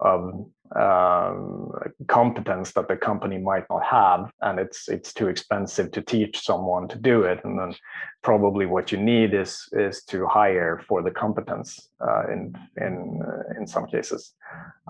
[0.00, 0.46] of
[0.76, 1.72] um,
[2.06, 6.86] competence that the company might not have and it's it's too expensive to teach someone
[6.86, 7.74] to do it and then
[8.22, 13.58] probably what you need is is to hire for the competence uh, in in uh,
[13.58, 14.34] in some cases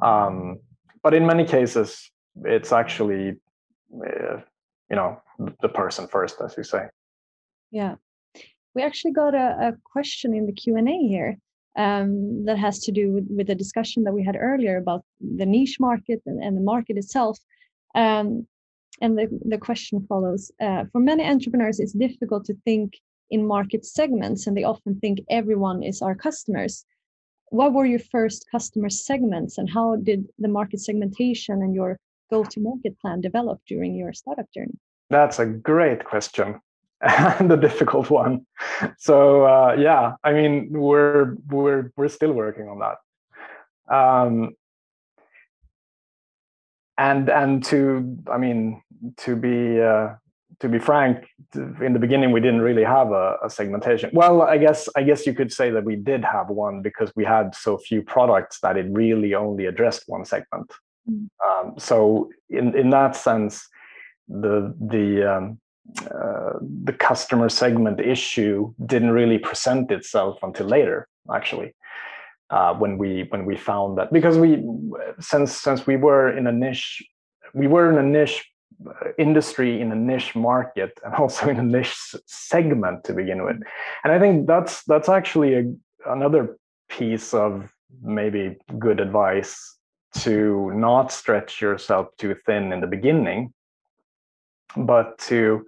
[0.03, 0.59] um,
[1.03, 2.11] but in many cases
[2.45, 3.37] it's actually
[3.95, 4.37] uh,
[4.91, 5.21] you know
[5.61, 6.87] the person first as you say.
[7.71, 7.97] Yeah.
[8.75, 11.37] We actually got a, a question in the q&a here
[11.77, 15.47] um, that has to do with, with, the discussion that we had earlier about the
[15.47, 17.39] niche market and, and the market itself
[17.97, 18.47] um,
[19.01, 22.95] and the, the question follows uh, for many entrepreneurs it's difficult to think
[23.31, 26.85] in market segments and they often think everyone is our customers.
[27.51, 31.99] What were your first customer segments and how did the market segmentation and your
[32.31, 34.79] go-to-market plan develop during your startup journey?
[35.11, 36.61] That's a great question
[37.01, 38.47] and a difficult one.
[38.99, 42.97] So uh, yeah, I mean, we're we're we're still working on that.
[43.95, 44.55] Um,
[46.97, 48.83] and and to I mean
[49.19, 50.15] to be uh,
[50.61, 54.11] to be frank, in the beginning we didn't really have a, a, segmentation.
[54.13, 57.25] Well, I guess I guess you could say that we did have one because we
[57.25, 60.71] had so few products that it really only addressed one segment.
[61.45, 63.69] Um, so in in that sense,
[64.29, 65.61] the the um,
[66.07, 66.53] uh,
[66.85, 71.75] the customer segment issue didn't really present itself until later, actually.
[72.51, 74.61] Uh, when we when we found that because we
[75.21, 77.01] since since we were in a niche
[77.55, 78.45] we were in a niche
[79.19, 81.97] industry in a niche market and also in a niche
[82.27, 83.57] segment to begin with
[84.03, 85.73] and i think that's that's actually a,
[86.07, 86.59] another
[86.89, 89.77] piece of maybe good advice
[90.13, 93.53] to not stretch yourself too thin in the beginning
[94.77, 95.67] but to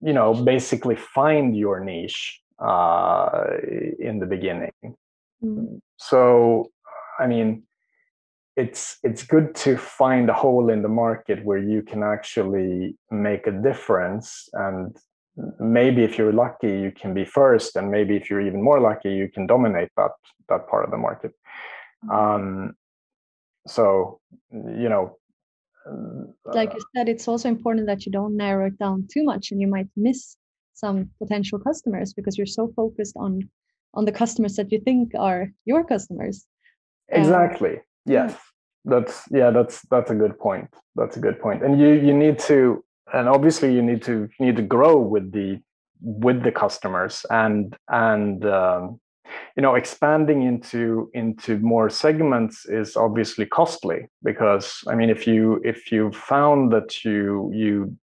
[0.00, 3.44] you know basically find your niche uh,
[3.98, 4.72] in the beginning
[5.42, 5.80] mm.
[5.96, 6.70] so
[7.18, 7.62] i mean
[8.56, 13.46] it's it's good to find a hole in the market where you can actually make
[13.46, 14.96] a difference and
[15.60, 19.12] maybe if you're lucky you can be first and maybe if you're even more lucky
[19.12, 20.10] you can dominate that
[20.48, 21.32] that part of the market
[22.04, 22.10] mm-hmm.
[22.10, 22.74] um,
[23.68, 24.20] so
[24.52, 25.16] you know
[26.44, 29.60] like you said it's also important that you don't narrow it down too much and
[29.60, 30.36] you might miss
[30.74, 33.48] some potential customers because you're so focused on
[33.94, 36.46] on the customers that you think are your customers.
[37.08, 37.74] Exactly.
[37.76, 38.36] um, yes.
[38.84, 40.68] That's yeah that's that's a good point.
[40.94, 41.62] That's a good point.
[41.64, 45.32] And you you need to and obviously you need to you need to grow with
[45.32, 45.60] the
[46.00, 49.00] with the customers and and um,
[49.56, 55.60] you know expanding into into more segments is obviously costly because i mean if you
[55.64, 57.96] if you found that you you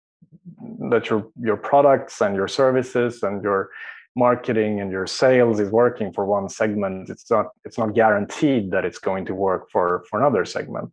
[0.90, 3.70] that your your products and your services and your
[4.16, 8.84] marketing and your sales is working for one segment it's not it's not guaranteed that
[8.84, 10.92] it's going to work for for another segment.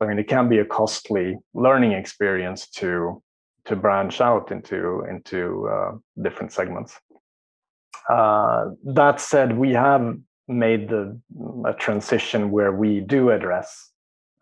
[0.00, 3.22] I mean it can be a costly learning experience to
[3.64, 5.92] to branch out into into uh,
[6.22, 7.00] different segments
[8.10, 10.16] uh, that said we have
[10.48, 11.18] made the
[11.66, 13.90] a transition where we do address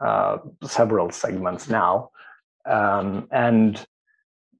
[0.01, 2.11] uh, several segments now
[2.69, 3.87] um, and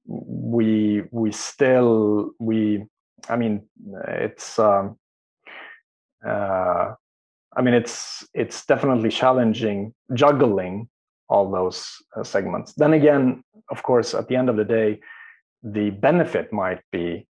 [0.07, 2.85] we we still we
[3.29, 3.63] I mean,
[4.07, 4.97] it's um,
[6.25, 6.93] uh,
[7.55, 10.89] I mean, it's it's definitely challenging juggling
[11.29, 12.73] all those uh, segments.
[12.73, 14.99] Then again, of course, at the end of the day,
[15.63, 17.27] the benefit might be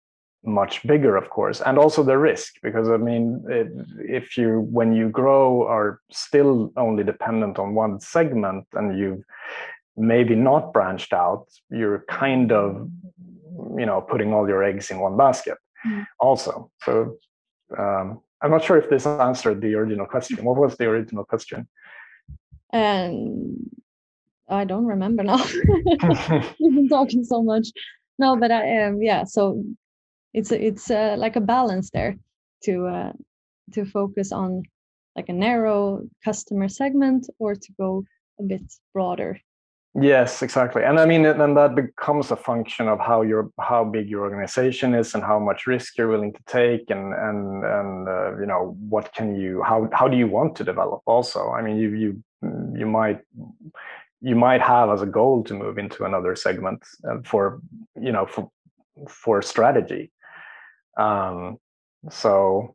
[0.44, 3.68] much bigger, of course, and also the risk, because I mean, it,
[3.98, 9.22] if you when you grow are still only dependent on one segment, and you've
[9.96, 12.88] maybe not branched out, you're kind of
[13.76, 16.06] you know putting all your eggs in one basket mm.
[16.18, 16.70] also.
[16.82, 17.16] So
[17.76, 20.44] um, I'm not sure if this answered the original question.
[20.44, 21.68] What was the original question?
[22.72, 23.70] Um,
[24.48, 25.44] I don't remember now.
[26.60, 27.68] We've been talking so much.
[28.18, 29.24] No, but I um, yeah.
[29.24, 29.62] So
[30.32, 32.16] it's it's uh, like a balance there
[32.64, 33.12] to uh,
[33.72, 34.62] to focus on
[35.16, 38.04] like a narrow customer segment or to go
[38.38, 38.62] a bit
[38.94, 39.38] broader
[39.98, 40.84] Yes, exactly.
[40.84, 44.94] And I mean, then that becomes a function of how your how big your organization
[44.94, 48.76] is and how much risk you're willing to take, and and and uh, you know
[48.88, 51.02] what can you how how do you want to develop?
[51.06, 52.22] Also, I mean, you you
[52.78, 53.20] you might
[54.20, 57.60] you might have as a goal to move into another segment uh, for
[58.00, 58.48] you know for
[59.08, 60.12] for strategy.
[60.96, 61.58] Um,
[62.10, 62.74] so,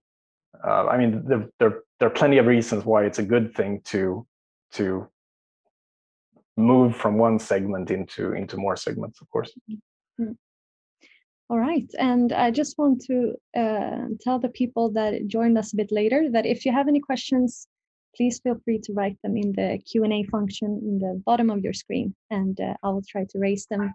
[0.63, 3.81] uh, I mean, there, there there are plenty of reasons why it's a good thing
[3.85, 4.25] to
[4.73, 5.07] to
[6.57, 9.51] move from one segment into into more segments of course.
[9.69, 10.31] Mm-hmm.
[11.49, 15.75] all right and i just want to uh, tell the people that joined us a
[15.75, 17.67] bit later that if you have any questions
[18.15, 21.73] please feel free to write them in the q&a function in the bottom of your
[21.73, 23.93] screen and uh, i will try to raise them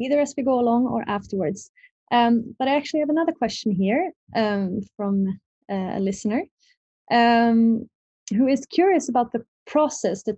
[0.00, 1.70] either as we go along or afterwards
[2.10, 5.40] um, but i actually have another question here um, from
[5.70, 6.42] uh, a listener
[7.10, 7.88] um,
[8.30, 10.36] who is curious about the process that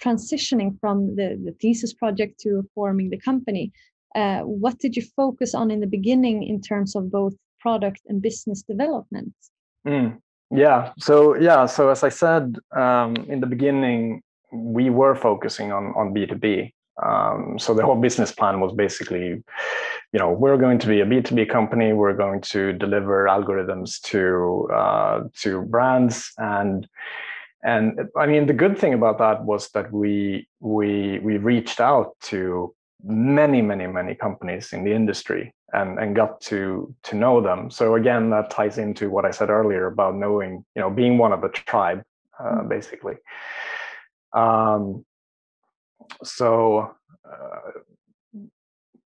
[0.00, 3.72] transitioning from the, the thesis project to forming the company,
[4.14, 8.20] uh, what did you focus on in the beginning in terms of both product and
[8.20, 9.32] business development?
[9.86, 10.18] Mm,
[10.50, 15.94] yeah, so yeah, so as I said um, in the beginning, we were focusing on
[15.96, 16.74] on B two B.
[17.02, 19.42] Um, so the whole business plan was basically,
[20.12, 21.92] you know, we're going to be a B two B company.
[21.92, 26.88] We're going to deliver algorithms to uh, to brands and
[27.62, 32.16] and i mean the good thing about that was that we we we reached out
[32.20, 32.74] to
[33.04, 37.94] many many many companies in the industry and and got to to know them so
[37.94, 41.40] again that ties into what i said earlier about knowing you know being one of
[41.40, 42.02] the tribe
[42.38, 42.68] uh, mm.
[42.68, 43.14] basically
[44.32, 45.04] um
[46.22, 46.94] so
[47.30, 47.70] uh,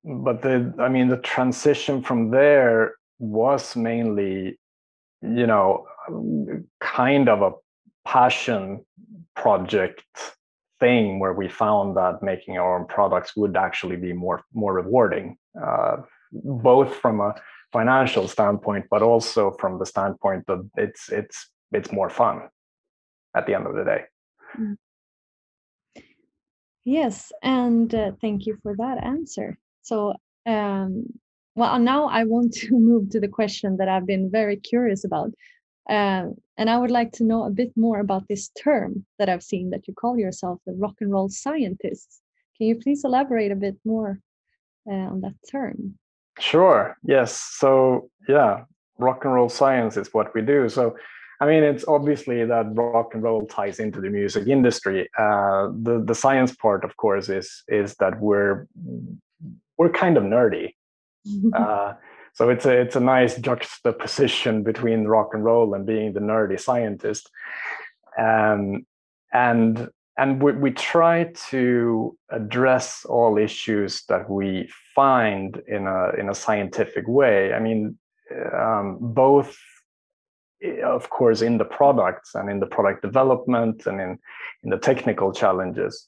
[0.05, 4.59] but the i mean the transition from there was mainly
[5.23, 5.87] you know
[6.81, 7.53] kind of a
[8.05, 8.85] passion
[9.35, 10.03] project
[10.79, 15.37] thing where we found that making our own products would actually be more more rewarding
[15.61, 15.97] uh,
[16.33, 17.35] both from a
[17.73, 22.43] financial standpoint but also from the standpoint that it's it's it's more fun
[23.35, 24.03] at the end of the day
[24.59, 24.77] mm.
[26.87, 30.15] Yes and uh, thank you for that answer so
[30.47, 31.05] um,
[31.55, 35.31] well now i want to move to the question that i've been very curious about
[35.89, 36.27] uh,
[36.59, 39.71] and I would like to know a bit more about this term that I've seen
[39.71, 42.21] that you call yourself the rock and roll scientist.
[42.57, 44.21] Can you please elaborate a bit more
[44.91, 45.99] uh, on that term?
[46.39, 46.97] Sure.
[47.05, 47.37] Yes.
[47.37, 48.65] So, yeah,
[48.99, 50.69] rock and roll science is what we do.
[50.69, 50.97] So,
[51.41, 55.09] I mean, it's obviously that rock and roll ties into the music industry.
[55.19, 58.67] Uh, the the science part, of course, is is that we're
[59.77, 60.75] we're kind of nerdy.
[61.55, 61.95] uh,
[62.33, 66.59] so it's a it's a nice juxtaposition between rock and roll and being the nerdy
[66.59, 67.31] scientist.
[68.19, 68.87] Um,
[69.33, 76.31] and and we, we try to address all issues that we find in a in
[76.31, 77.53] a scientific way.
[77.53, 77.99] I mean,
[78.55, 79.59] um, both
[80.85, 84.19] of course in the products and in the product development and in
[84.63, 86.07] in the technical challenges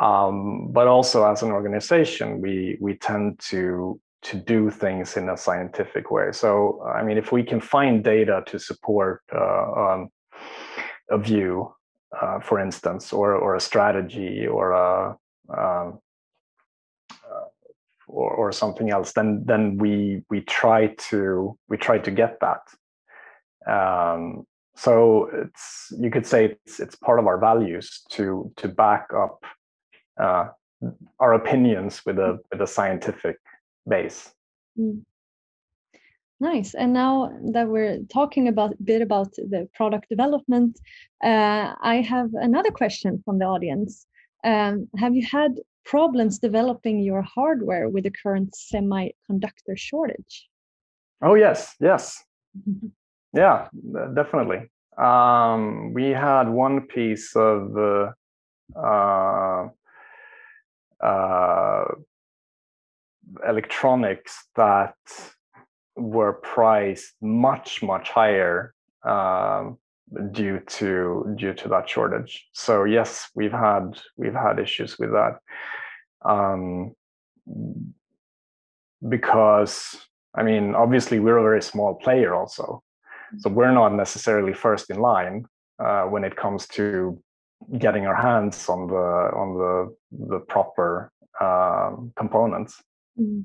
[0.00, 5.36] um, but also as an organization we we tend to to do things in a
[5.36, 6.32] scientific way.
[6.32, 10.08] So, I mean, if we can find data to support uh, um,
[11.10, 11.72] a view,
[12.20, 15.16] uh, for instance, or or a strategy or a
[15.56, 16.00] um,
[18.08, 22.62] or, or something else, then then we we try to we try to get that.
[23.68, 24.44] Um,
[24.76, 29.44] so it's you could say it's it's part of our values to to back up
[30.20, 30.46] uh,
[31.18, 33.36] our opinions with a with a scientific
[33.88, 34.32] base.
[34.78, 35.02] Mm.
[36.40, 36.74] Nice.
[36.74, 40.78] And now that we're talking about a bit about the product development,
[41.24, 44.06] uh, I have another question from the audience.
[44.44, 50.48] Um, have you had problems developing your hardware with the current semiconductor shortage?
[51.20, 52.22] Oh yes, yes,
[53.32, 53.68] yeah,
[54.14, 54.70] definitely.
[54.96, 58.10] Um, we had one piece of uh,
[58.76, 59.68] uh,
[61.02, 61.84] uh
[63.46, 64.96] electronics that
[65.96, 68.74] were priced much much higher
[69.04, 69.78] um,
[70.32, 72.48] due to due to that shortage.
[72.52, 75.38] So yes, we've had we've had issues with that
[76.24, 76.94] um,
[79.08, 79.96] because
[80.34, 82.82] I mean obviously we're a very small player also,
[83.36, 85.44] so we're not necessarily first in line
[85.78, 87.20] uh, when it comes to
[87.78, 92.82] getting our hands on the on the the proper um, components.
[93.18, 93.44] Mm.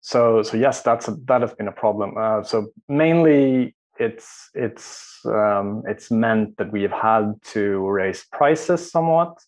[0.00, 2.16] So so yes, that's a, that has been a problem.
[2.16, 8.90] Uh, so mainly it's it's um, it's meant that we have had to raise prices
[8.90, 9.38] somewhat,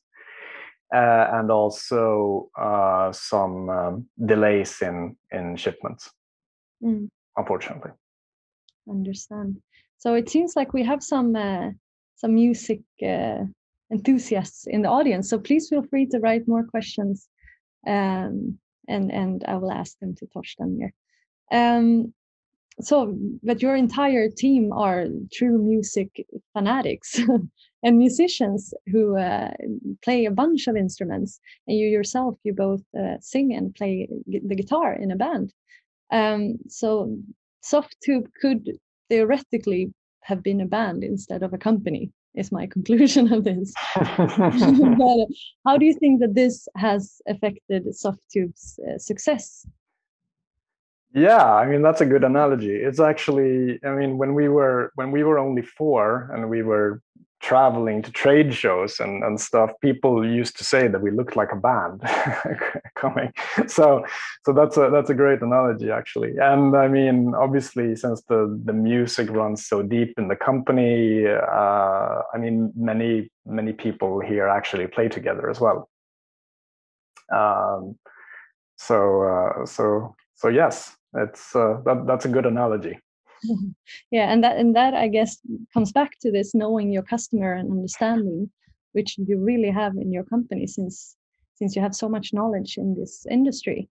[0.94, 6.10] uh, and also uh, some um, delays in in shipments.
[6.82, 7.08] Mm.
[7.36, 7.90] Unfortunately.
[8.88, 9.60] Understand.
[9.98, 11.70] So it seems like we have some uh,
[12.16, 13.44] some music uh,
[13.90, 15.30] enthusiasts in the audience.
[15.30, 17.28] So please feel free to write more questions
[17.86, 18.58] um,
[18.88, 20.92] and and I will ask them to touch Torsten here.
[21.52, 22.12] Um,
[22.80, 27.20] so, but your entire team are true music fanatics
[27.84, 29.52] and musicians who uh,
[30.02, 34.56] play a bunch of instruments, and you yourself, you both uh, sing and play the
[34.56, 35.52] guitar in a band.
[36.10, 37.16] Um, so,
[37.64, 39.92] Softube could theoretically
[40.22, 43.72] have been a band instead of a company is my conclusion of this.
[43.96, 45.26] but
[45.66, 49.66] how do you think that this has affected Softube's uh, success?
[51.14, 52.74] Yeah, I mean that's a good analogy.
[52.74, 57.02] It's actually, I mean, when we were when we were only four and we were
[57.44, 61.52] traveling to trade shows and, and stuff, people used to say that we looked like
[61.52, 62.00] a band
[62.94, 63.30] coming.
[63.66, 64.04] So
[64.44, 66.32] so that's a that's a great analogy actually.
[66.38, 72.22] And I mean, obviously, since the the music runs so deep in the company, uh,
[72.34, 75.90] I mean, many many people here actually play together as well.
[77.30, 77.98] Um,
[78.76, 82.98] so uh, so so yes, it's uh, that that's a good analogy.
[84.10, 85.38] yeah and that and that i guess
[85.72, 88.50] comes back to this knowing your customer and understanding
[88.94, 91.16] which you really have in your company since
[91.54, 93.88] since you have so much knowledge in this industry.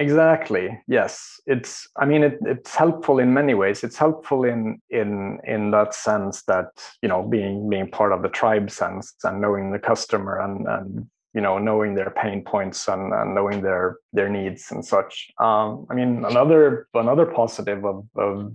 [0.00, 1.40] Exactly yes.
[1.46, 3.84] It's i mean it, it's helpful in many ways.
[3.84, 6.66] It's helpful in in in that sense that
[7.02, 11.06] you know being being part of the tribe sense and knowing the customer and and
[11.34, 15.30] you know knowing their pain points and, and knowing their their needs and such.
[15.38, 18.52] Um, i mean another another positive of, of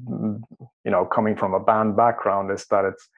[0.86, 3.10] you know coming from a band background is that it's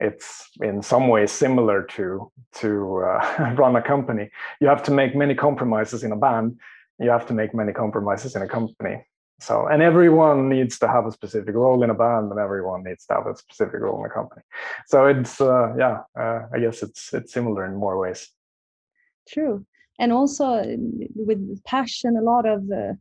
[0.00, 2.30] it's in some ways similar to
[2.60, 4.30] to uh, run a company.
[4.60, 6.58] You have to make many compromises in a band.
[6.98, 9.04] You have to make many compromises in a company.
[9.40, 13.04] So and everyone needs to have a specific role in a band and everyone needs
[13.06, 14.42] to have a specific role in a company.
[14.86, 18.28] So it's uh, yeah uh, i guess it's it's similar in more ways
[19.28, 19.64] true.
[19.98, 20.64] And also
[21.14, 22.94] with passion a lot of uh,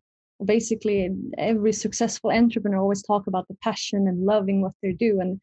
[0.43, 5.39] basically every successful entrepreneur always talk about the passion and loving what they do and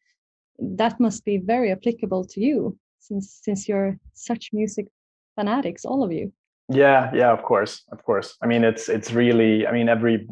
[0.59, 4.87] that must be very applicable to you since since you're such music
[5.35, 6.31] fanatics all of you.
[6.69, 8.37] Yeah yeah of course of course.
[8.41, 10.27] I mean it's it's really i mean every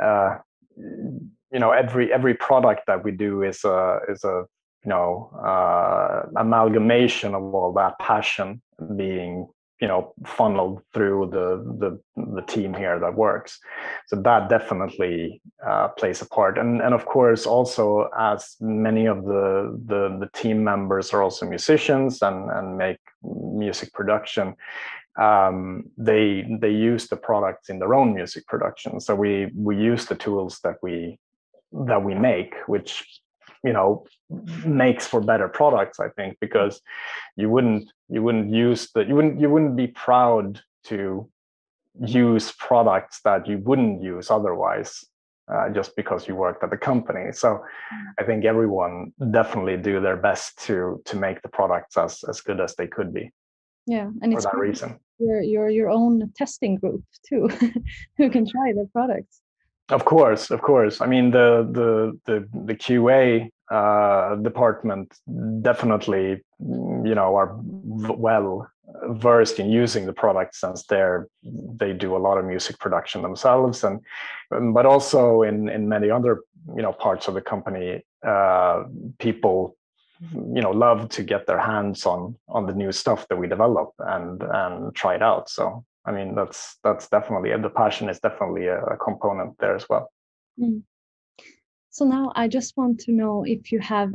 [0.00, 0.38] uh
[0.76, 4.44] you know every every product that we do is a is a
[4.86, 8.62] you know uh amalgamation of all that passion
[8.96, 9.48] being
[9.80, 11.46] you know funneled through the
[11.82, 13.58] the, the team here that works.
[14.06, 16.56] So that definitely uh, plays a part.
[16.56, 21.46] And and of course also as many of the, the the team members are also
[21.46, 24.54] musicians and and make music production
[25.18, 29.00] um, they they use the products in their own music production.
[29.00, 31.18] So we we use the tools that we
[31.72, 33.20] that we make which
[33.66, 34.04] you know
[34.64, 36.80] makes for better products i think because
[37.36, 41.28] you wouldn't you wouldn't use the you wouldn't you wouldn't be proud to
[42.04, 45.04] use products that you wouldn't use otherwise
[45.52, 47.32] uh, just because you worked at the company.
[47.32, 47.48] So
[48.18, 52.60] i think everyone definitely do their best to to make the products as as good
[52.60, 53.30] as they could be
[53.86, 54.98] yeah and for it's that reason.
[55.18, 57.48] your your your own testing group too
[58.18, 59.40] who can try the products.
[59.88, 61.00] Of course, of course.
[61.00, 65.14] I mean, the the the, the QA uh, department
[65.62, 68.70] definitely, you know, are well
[69.08, 73.84] versed in using the product since they're they do a lot of music production themselves,
[73.84, 74.00] and
[74.52, 76.42] um, but also in in many other
[76.76, 78.84] you know parts of the company, uh,
[79.18, 79.76] people
[80.32, 83.90] you know love to get their hands on on the new stuff that we develop
[83.98, 85.48] and and try it out.
[85.50, 89.88] So I mean, that's that's definitely the passion is definitely a, a component there as
[89.88, 90.12] well.
[90.58, 90.82] Mm.
[91.96, 94.12] So now I just want to know if you have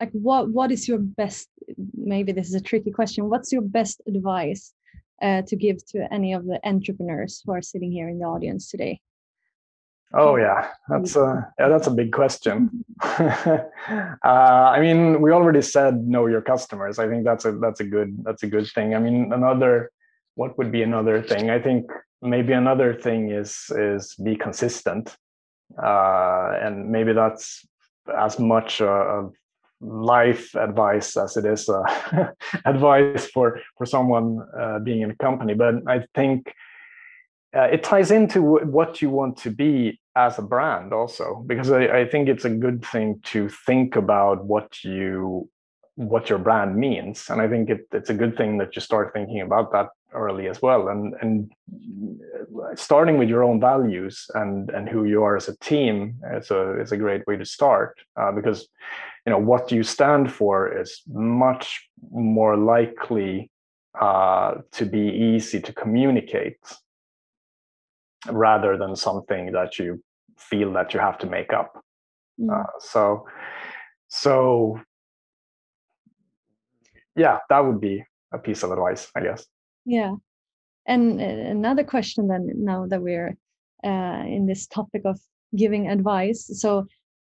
[0.00, 1.46] like what what is your best
[1.94, 4.72] maybe this is a tricky question what's your best advice
[5.20, 8.70] uh, to give to any of the entrepreneurs who are sitting here in the audience
[8.70, 8.98] today?
[10.14, 10.70] Oh yeah.
[10.88, 12.82] That's a yeah that's a big question.
[14.24, 16.98] Uh, i mean we already said know your customers.
[16.98, 18.94] I think that's a that's a good that's a good thing.
[18.94, 19.90] I mean another
[20.34, 21.50] what would be another thing?
[21.50, 21.90] I think
[22.22, 25.14] maybe another thing is is be consistent,
[25.82, 27.66] uh, and maybe that's
[28.16, 29.32] as much of
[29.80, 31.82] life advice as it is uh,
[32.64, 35.54] advice for for someone uh, being in a company.
[35.54, 36.54] But I think
[37.52, 42.08] it ties into what you want to be as a brand also, because I, I
[42.08, 45.48] think it's a good thing to think about what you
[45.96, 49.12] what your brand means and i think it, it's a good thing that you start
[49.14, 51.50] thinking about that early as well and and
[52.74, 56.80] starting with your own values and and who you are as a team is a
[56.80, 58.68] is a great way to start uh, because
[59.24, 63.50] you know what you stand for is much more likely
[64.00, 66.58] uh, to be easy to communicate
[68.30, 70.02] rather than something that you
[70.38, 71.82] feel that you have to make up.
[72.38, 72.50] Mm.
[72.52, 73.26] uh, so
[74.08, 74.78] so
[77.16, 79.46] yeah that would be a piece of advice i guess.
[79.86, 80.16] Yeah
[80.86, 83.36] and uh, another question then now that we're
[83.84, 85.20] uh, in this topic of
[85.54, 86.50] giving advice.
[86.60, 86.86] So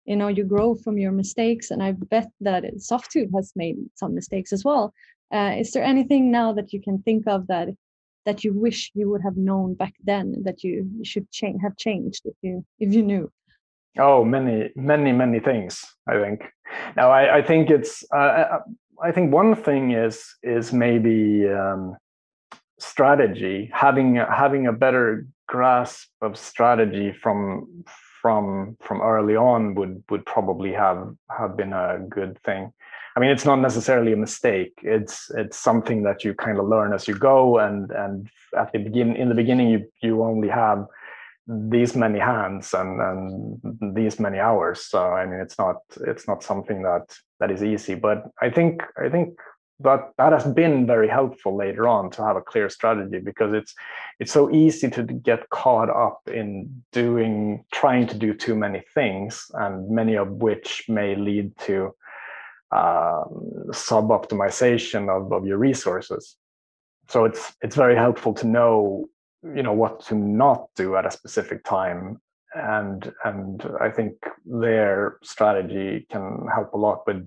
[0.04, 4.14] you know you grow from your mistakes and i bet that softube has made some
[4.14, 4.92] mistakes as well.
[5.32, 7.68] Uh, is there anything now that you can think of that
[8.26, 11.26] that you wish you would have known back then that you should
[11.62, 13.30] have changed if you if you knew?
[13.98, 16.42] Oh many many many things i think.
[16.96, 18.58] Now i, I think it's uh,
[19.02, 21.96] I think one thing is is maybe um,
[22.82, 27.84] strategy, having having a better grasp of strategy from
[28.20, 32.72] from from early on would would probably have have been a good thing.
[33.14, 34.72] I mean, it's not necessarily a mistake.
[34.82, 38.78] It's it's something that you kind of learn as you go, and and at the
[38.78, 40.86] begin in the beginning you you only have
[41.46, 46.42] these many hands and and these many hours so i mean it's not it's not
[46.42, 47.02] something that
[47.40, 49.36] that is easy but i think i think
[49.82, 53.74] that that has been very helpful later on to have a clear strategy because it's
[54.20, 59.50] it's so easy to get caught up in doing trying to do too many things
[59.54, 61.94] and many of which may lead to
[62.72, 66.36] um, sub optimization of, of your resources.
[67.08, 69.08] So it's it's very helpful to know
[69.42, 72.20] you know what to not do at a specific time
[72.54, 74.14] and and i think
[74.44, 77.26] their strategy can help a lot with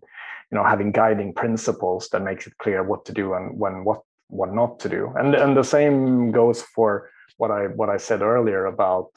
[0.52, 4.02] you know having guiding principles that makes it clear what to do and when what
[4.30, 5.14] what not to do.
[5.16, 9.10] And and the same goes for what i what i said earlier about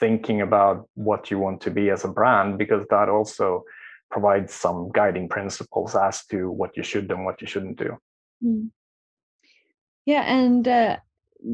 [0.00, 3.64] thinking about what you want to be as a brand because that also
[4.10, 7.96] provides some guiding principles as to what you should and what you shouldn't do.
[8.44, 8.70] Mm.
[10.06, 10.96] yeah and uh,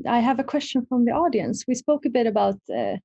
[0.08, 1.64] i have a question from the audience.
[1.68, 2.96] We spoke a bit about uh,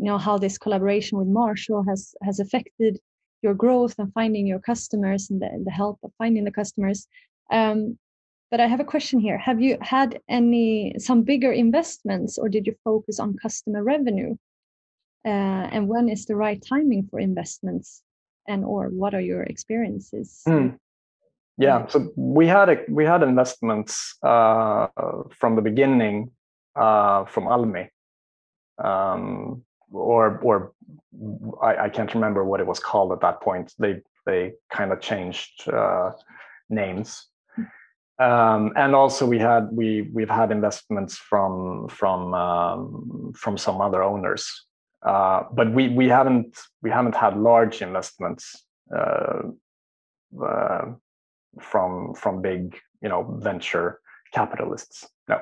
[0.00, 2.98] you know how this collaboration with marshall has has affected
[3.42, 7.06] your growth and finding your customers and the, the help of finding the customers.
[7.50, 7.98] Um,
[8.50, 9.38] but i have a question here.
[9.38, 14.36] Have you had any some bigger investments or did you focus on customer revenue?
[15.24, 18.02] Uh, and when is the right timing for investments?
[18.48, 20.42] And or what are your experiences?
[20.48, 20.76] Mm.
[21.58, 21.86] yeah.
[21.86, 24.88] so we had a, we had investments uh,
[25.38, 26.32] from the beginning
[26.74, 27.88] uh, from almi.
[28.82, 29.62] Um,
[29.92, 30.72] or or
[31.62, 33.72] I, I, can't remember what it was called at that point.
[33.78, 36.12] They they kind of changed uh,
[36.68, 37.26] names,
[38.18, 44.02] um, and also we had we we've had investments from from um, from some other
[44.02, 44.66] owners,
[45.02, 48.64] uh, but we we haven't we haven't had large investments
[48.96, 49.42] uh,
[50.42, 50.84] uh
[51.60, 54.00] from from big you know venture
[54.32, 55.08] capitalists.
[55.28, 55.40] No.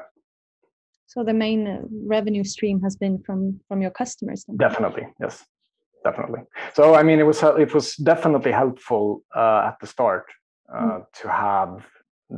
[1.09, 4.45] So the main uh, revenue stream has been from from your customers.
[4.59, 5.43] Definitely, yes,
[6.05, 6.41] definitely.
[6.75, 10.27] So I mean, it was it was definitely helpful uh, at the start
[10.73, 11.05] uh, mm.
[11.23, 11.87] to have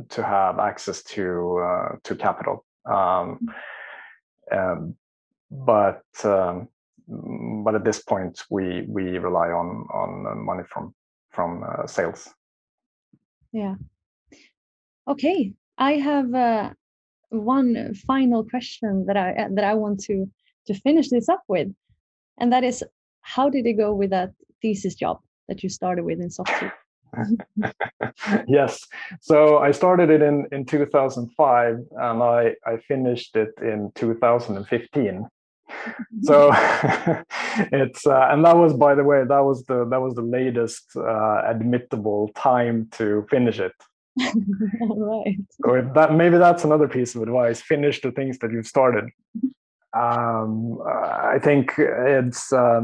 [0.09, 2.65] to have access to uh, to capital.
[2.89, 3.39] Um,
[4.51, 4.95] um,
[5.51, 6.69] but um,
[7.65, 10.95] but at this point, we we rely on on money from
[11.29, 12.29] from uh, sales.
[13.51, 13.75] Yeah.
[15.09, 16.69] Okay, I have uh,
[17.31, 20.29] one final question that I that I want to
[20.67, 21.67] to finish this up with,
[22.39, 22.83] and that is,
[23.21, 26.73] how did it go with that thesis job that you started with in software?
[28.47, 28.87] yes,
[29.19, 35.27] so I started it in in 2005, and I I finished it in 2015
[36.23, 36.51] so
[37.71, 40.85] it's uh, and that was by the way that was the that was the latest
[40.95, 43.73] uh, admittable time to finish it
[44.17, 45.37] right.
[45.63, 49.09] Or that maybe that's another piece of advice: finish the things that you've started.
[49.93, 52.51] Um, I think it's.
[52.51, 52.81] Uh,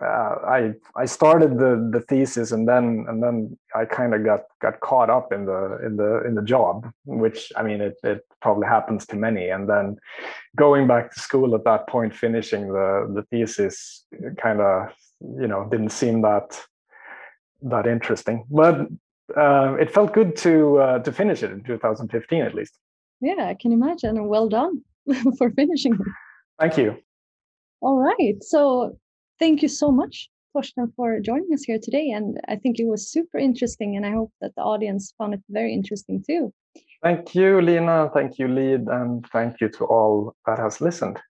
[0.00, 4.44] uh, I I started the the thesis and then and then I kind of got
[4.62, 8.24] got caught up in the in the in the job, which I mean it it
[8.40, 9.48] probably happens to many.
[9.50, 9.96] And then
[10.56, 14.06] going back to school at that point, finishing the the thesis,
[14.38, 16.58] kind of you know didn't seem that
[17.62, 18.44] that interesting.
[18.50, 18.88] But
[19.36, 22.78] uh, it felt good to uh, to finish it in 2015 at least.
[23.20, 24.28] Yeah, I can imagine.
[24.28, 24.82] Well done
[25.38, 26.00] for finishing it.
[26.58, 26.96] Thank you.
[27.80, 28.36] All right.
[28.42, 28.98] So
[29.38, 32.10] thank you so much, Torsten, for joining us here today.
[32.10, 35.42] And I think it was super interesting, and I hope that the audience found it
[35.48, 36.52] very interesting too.
[37.02, 38.10] Thank you, Lina.
[38.14, 41.20] Thank you, Lead, and thank you to all that has listened.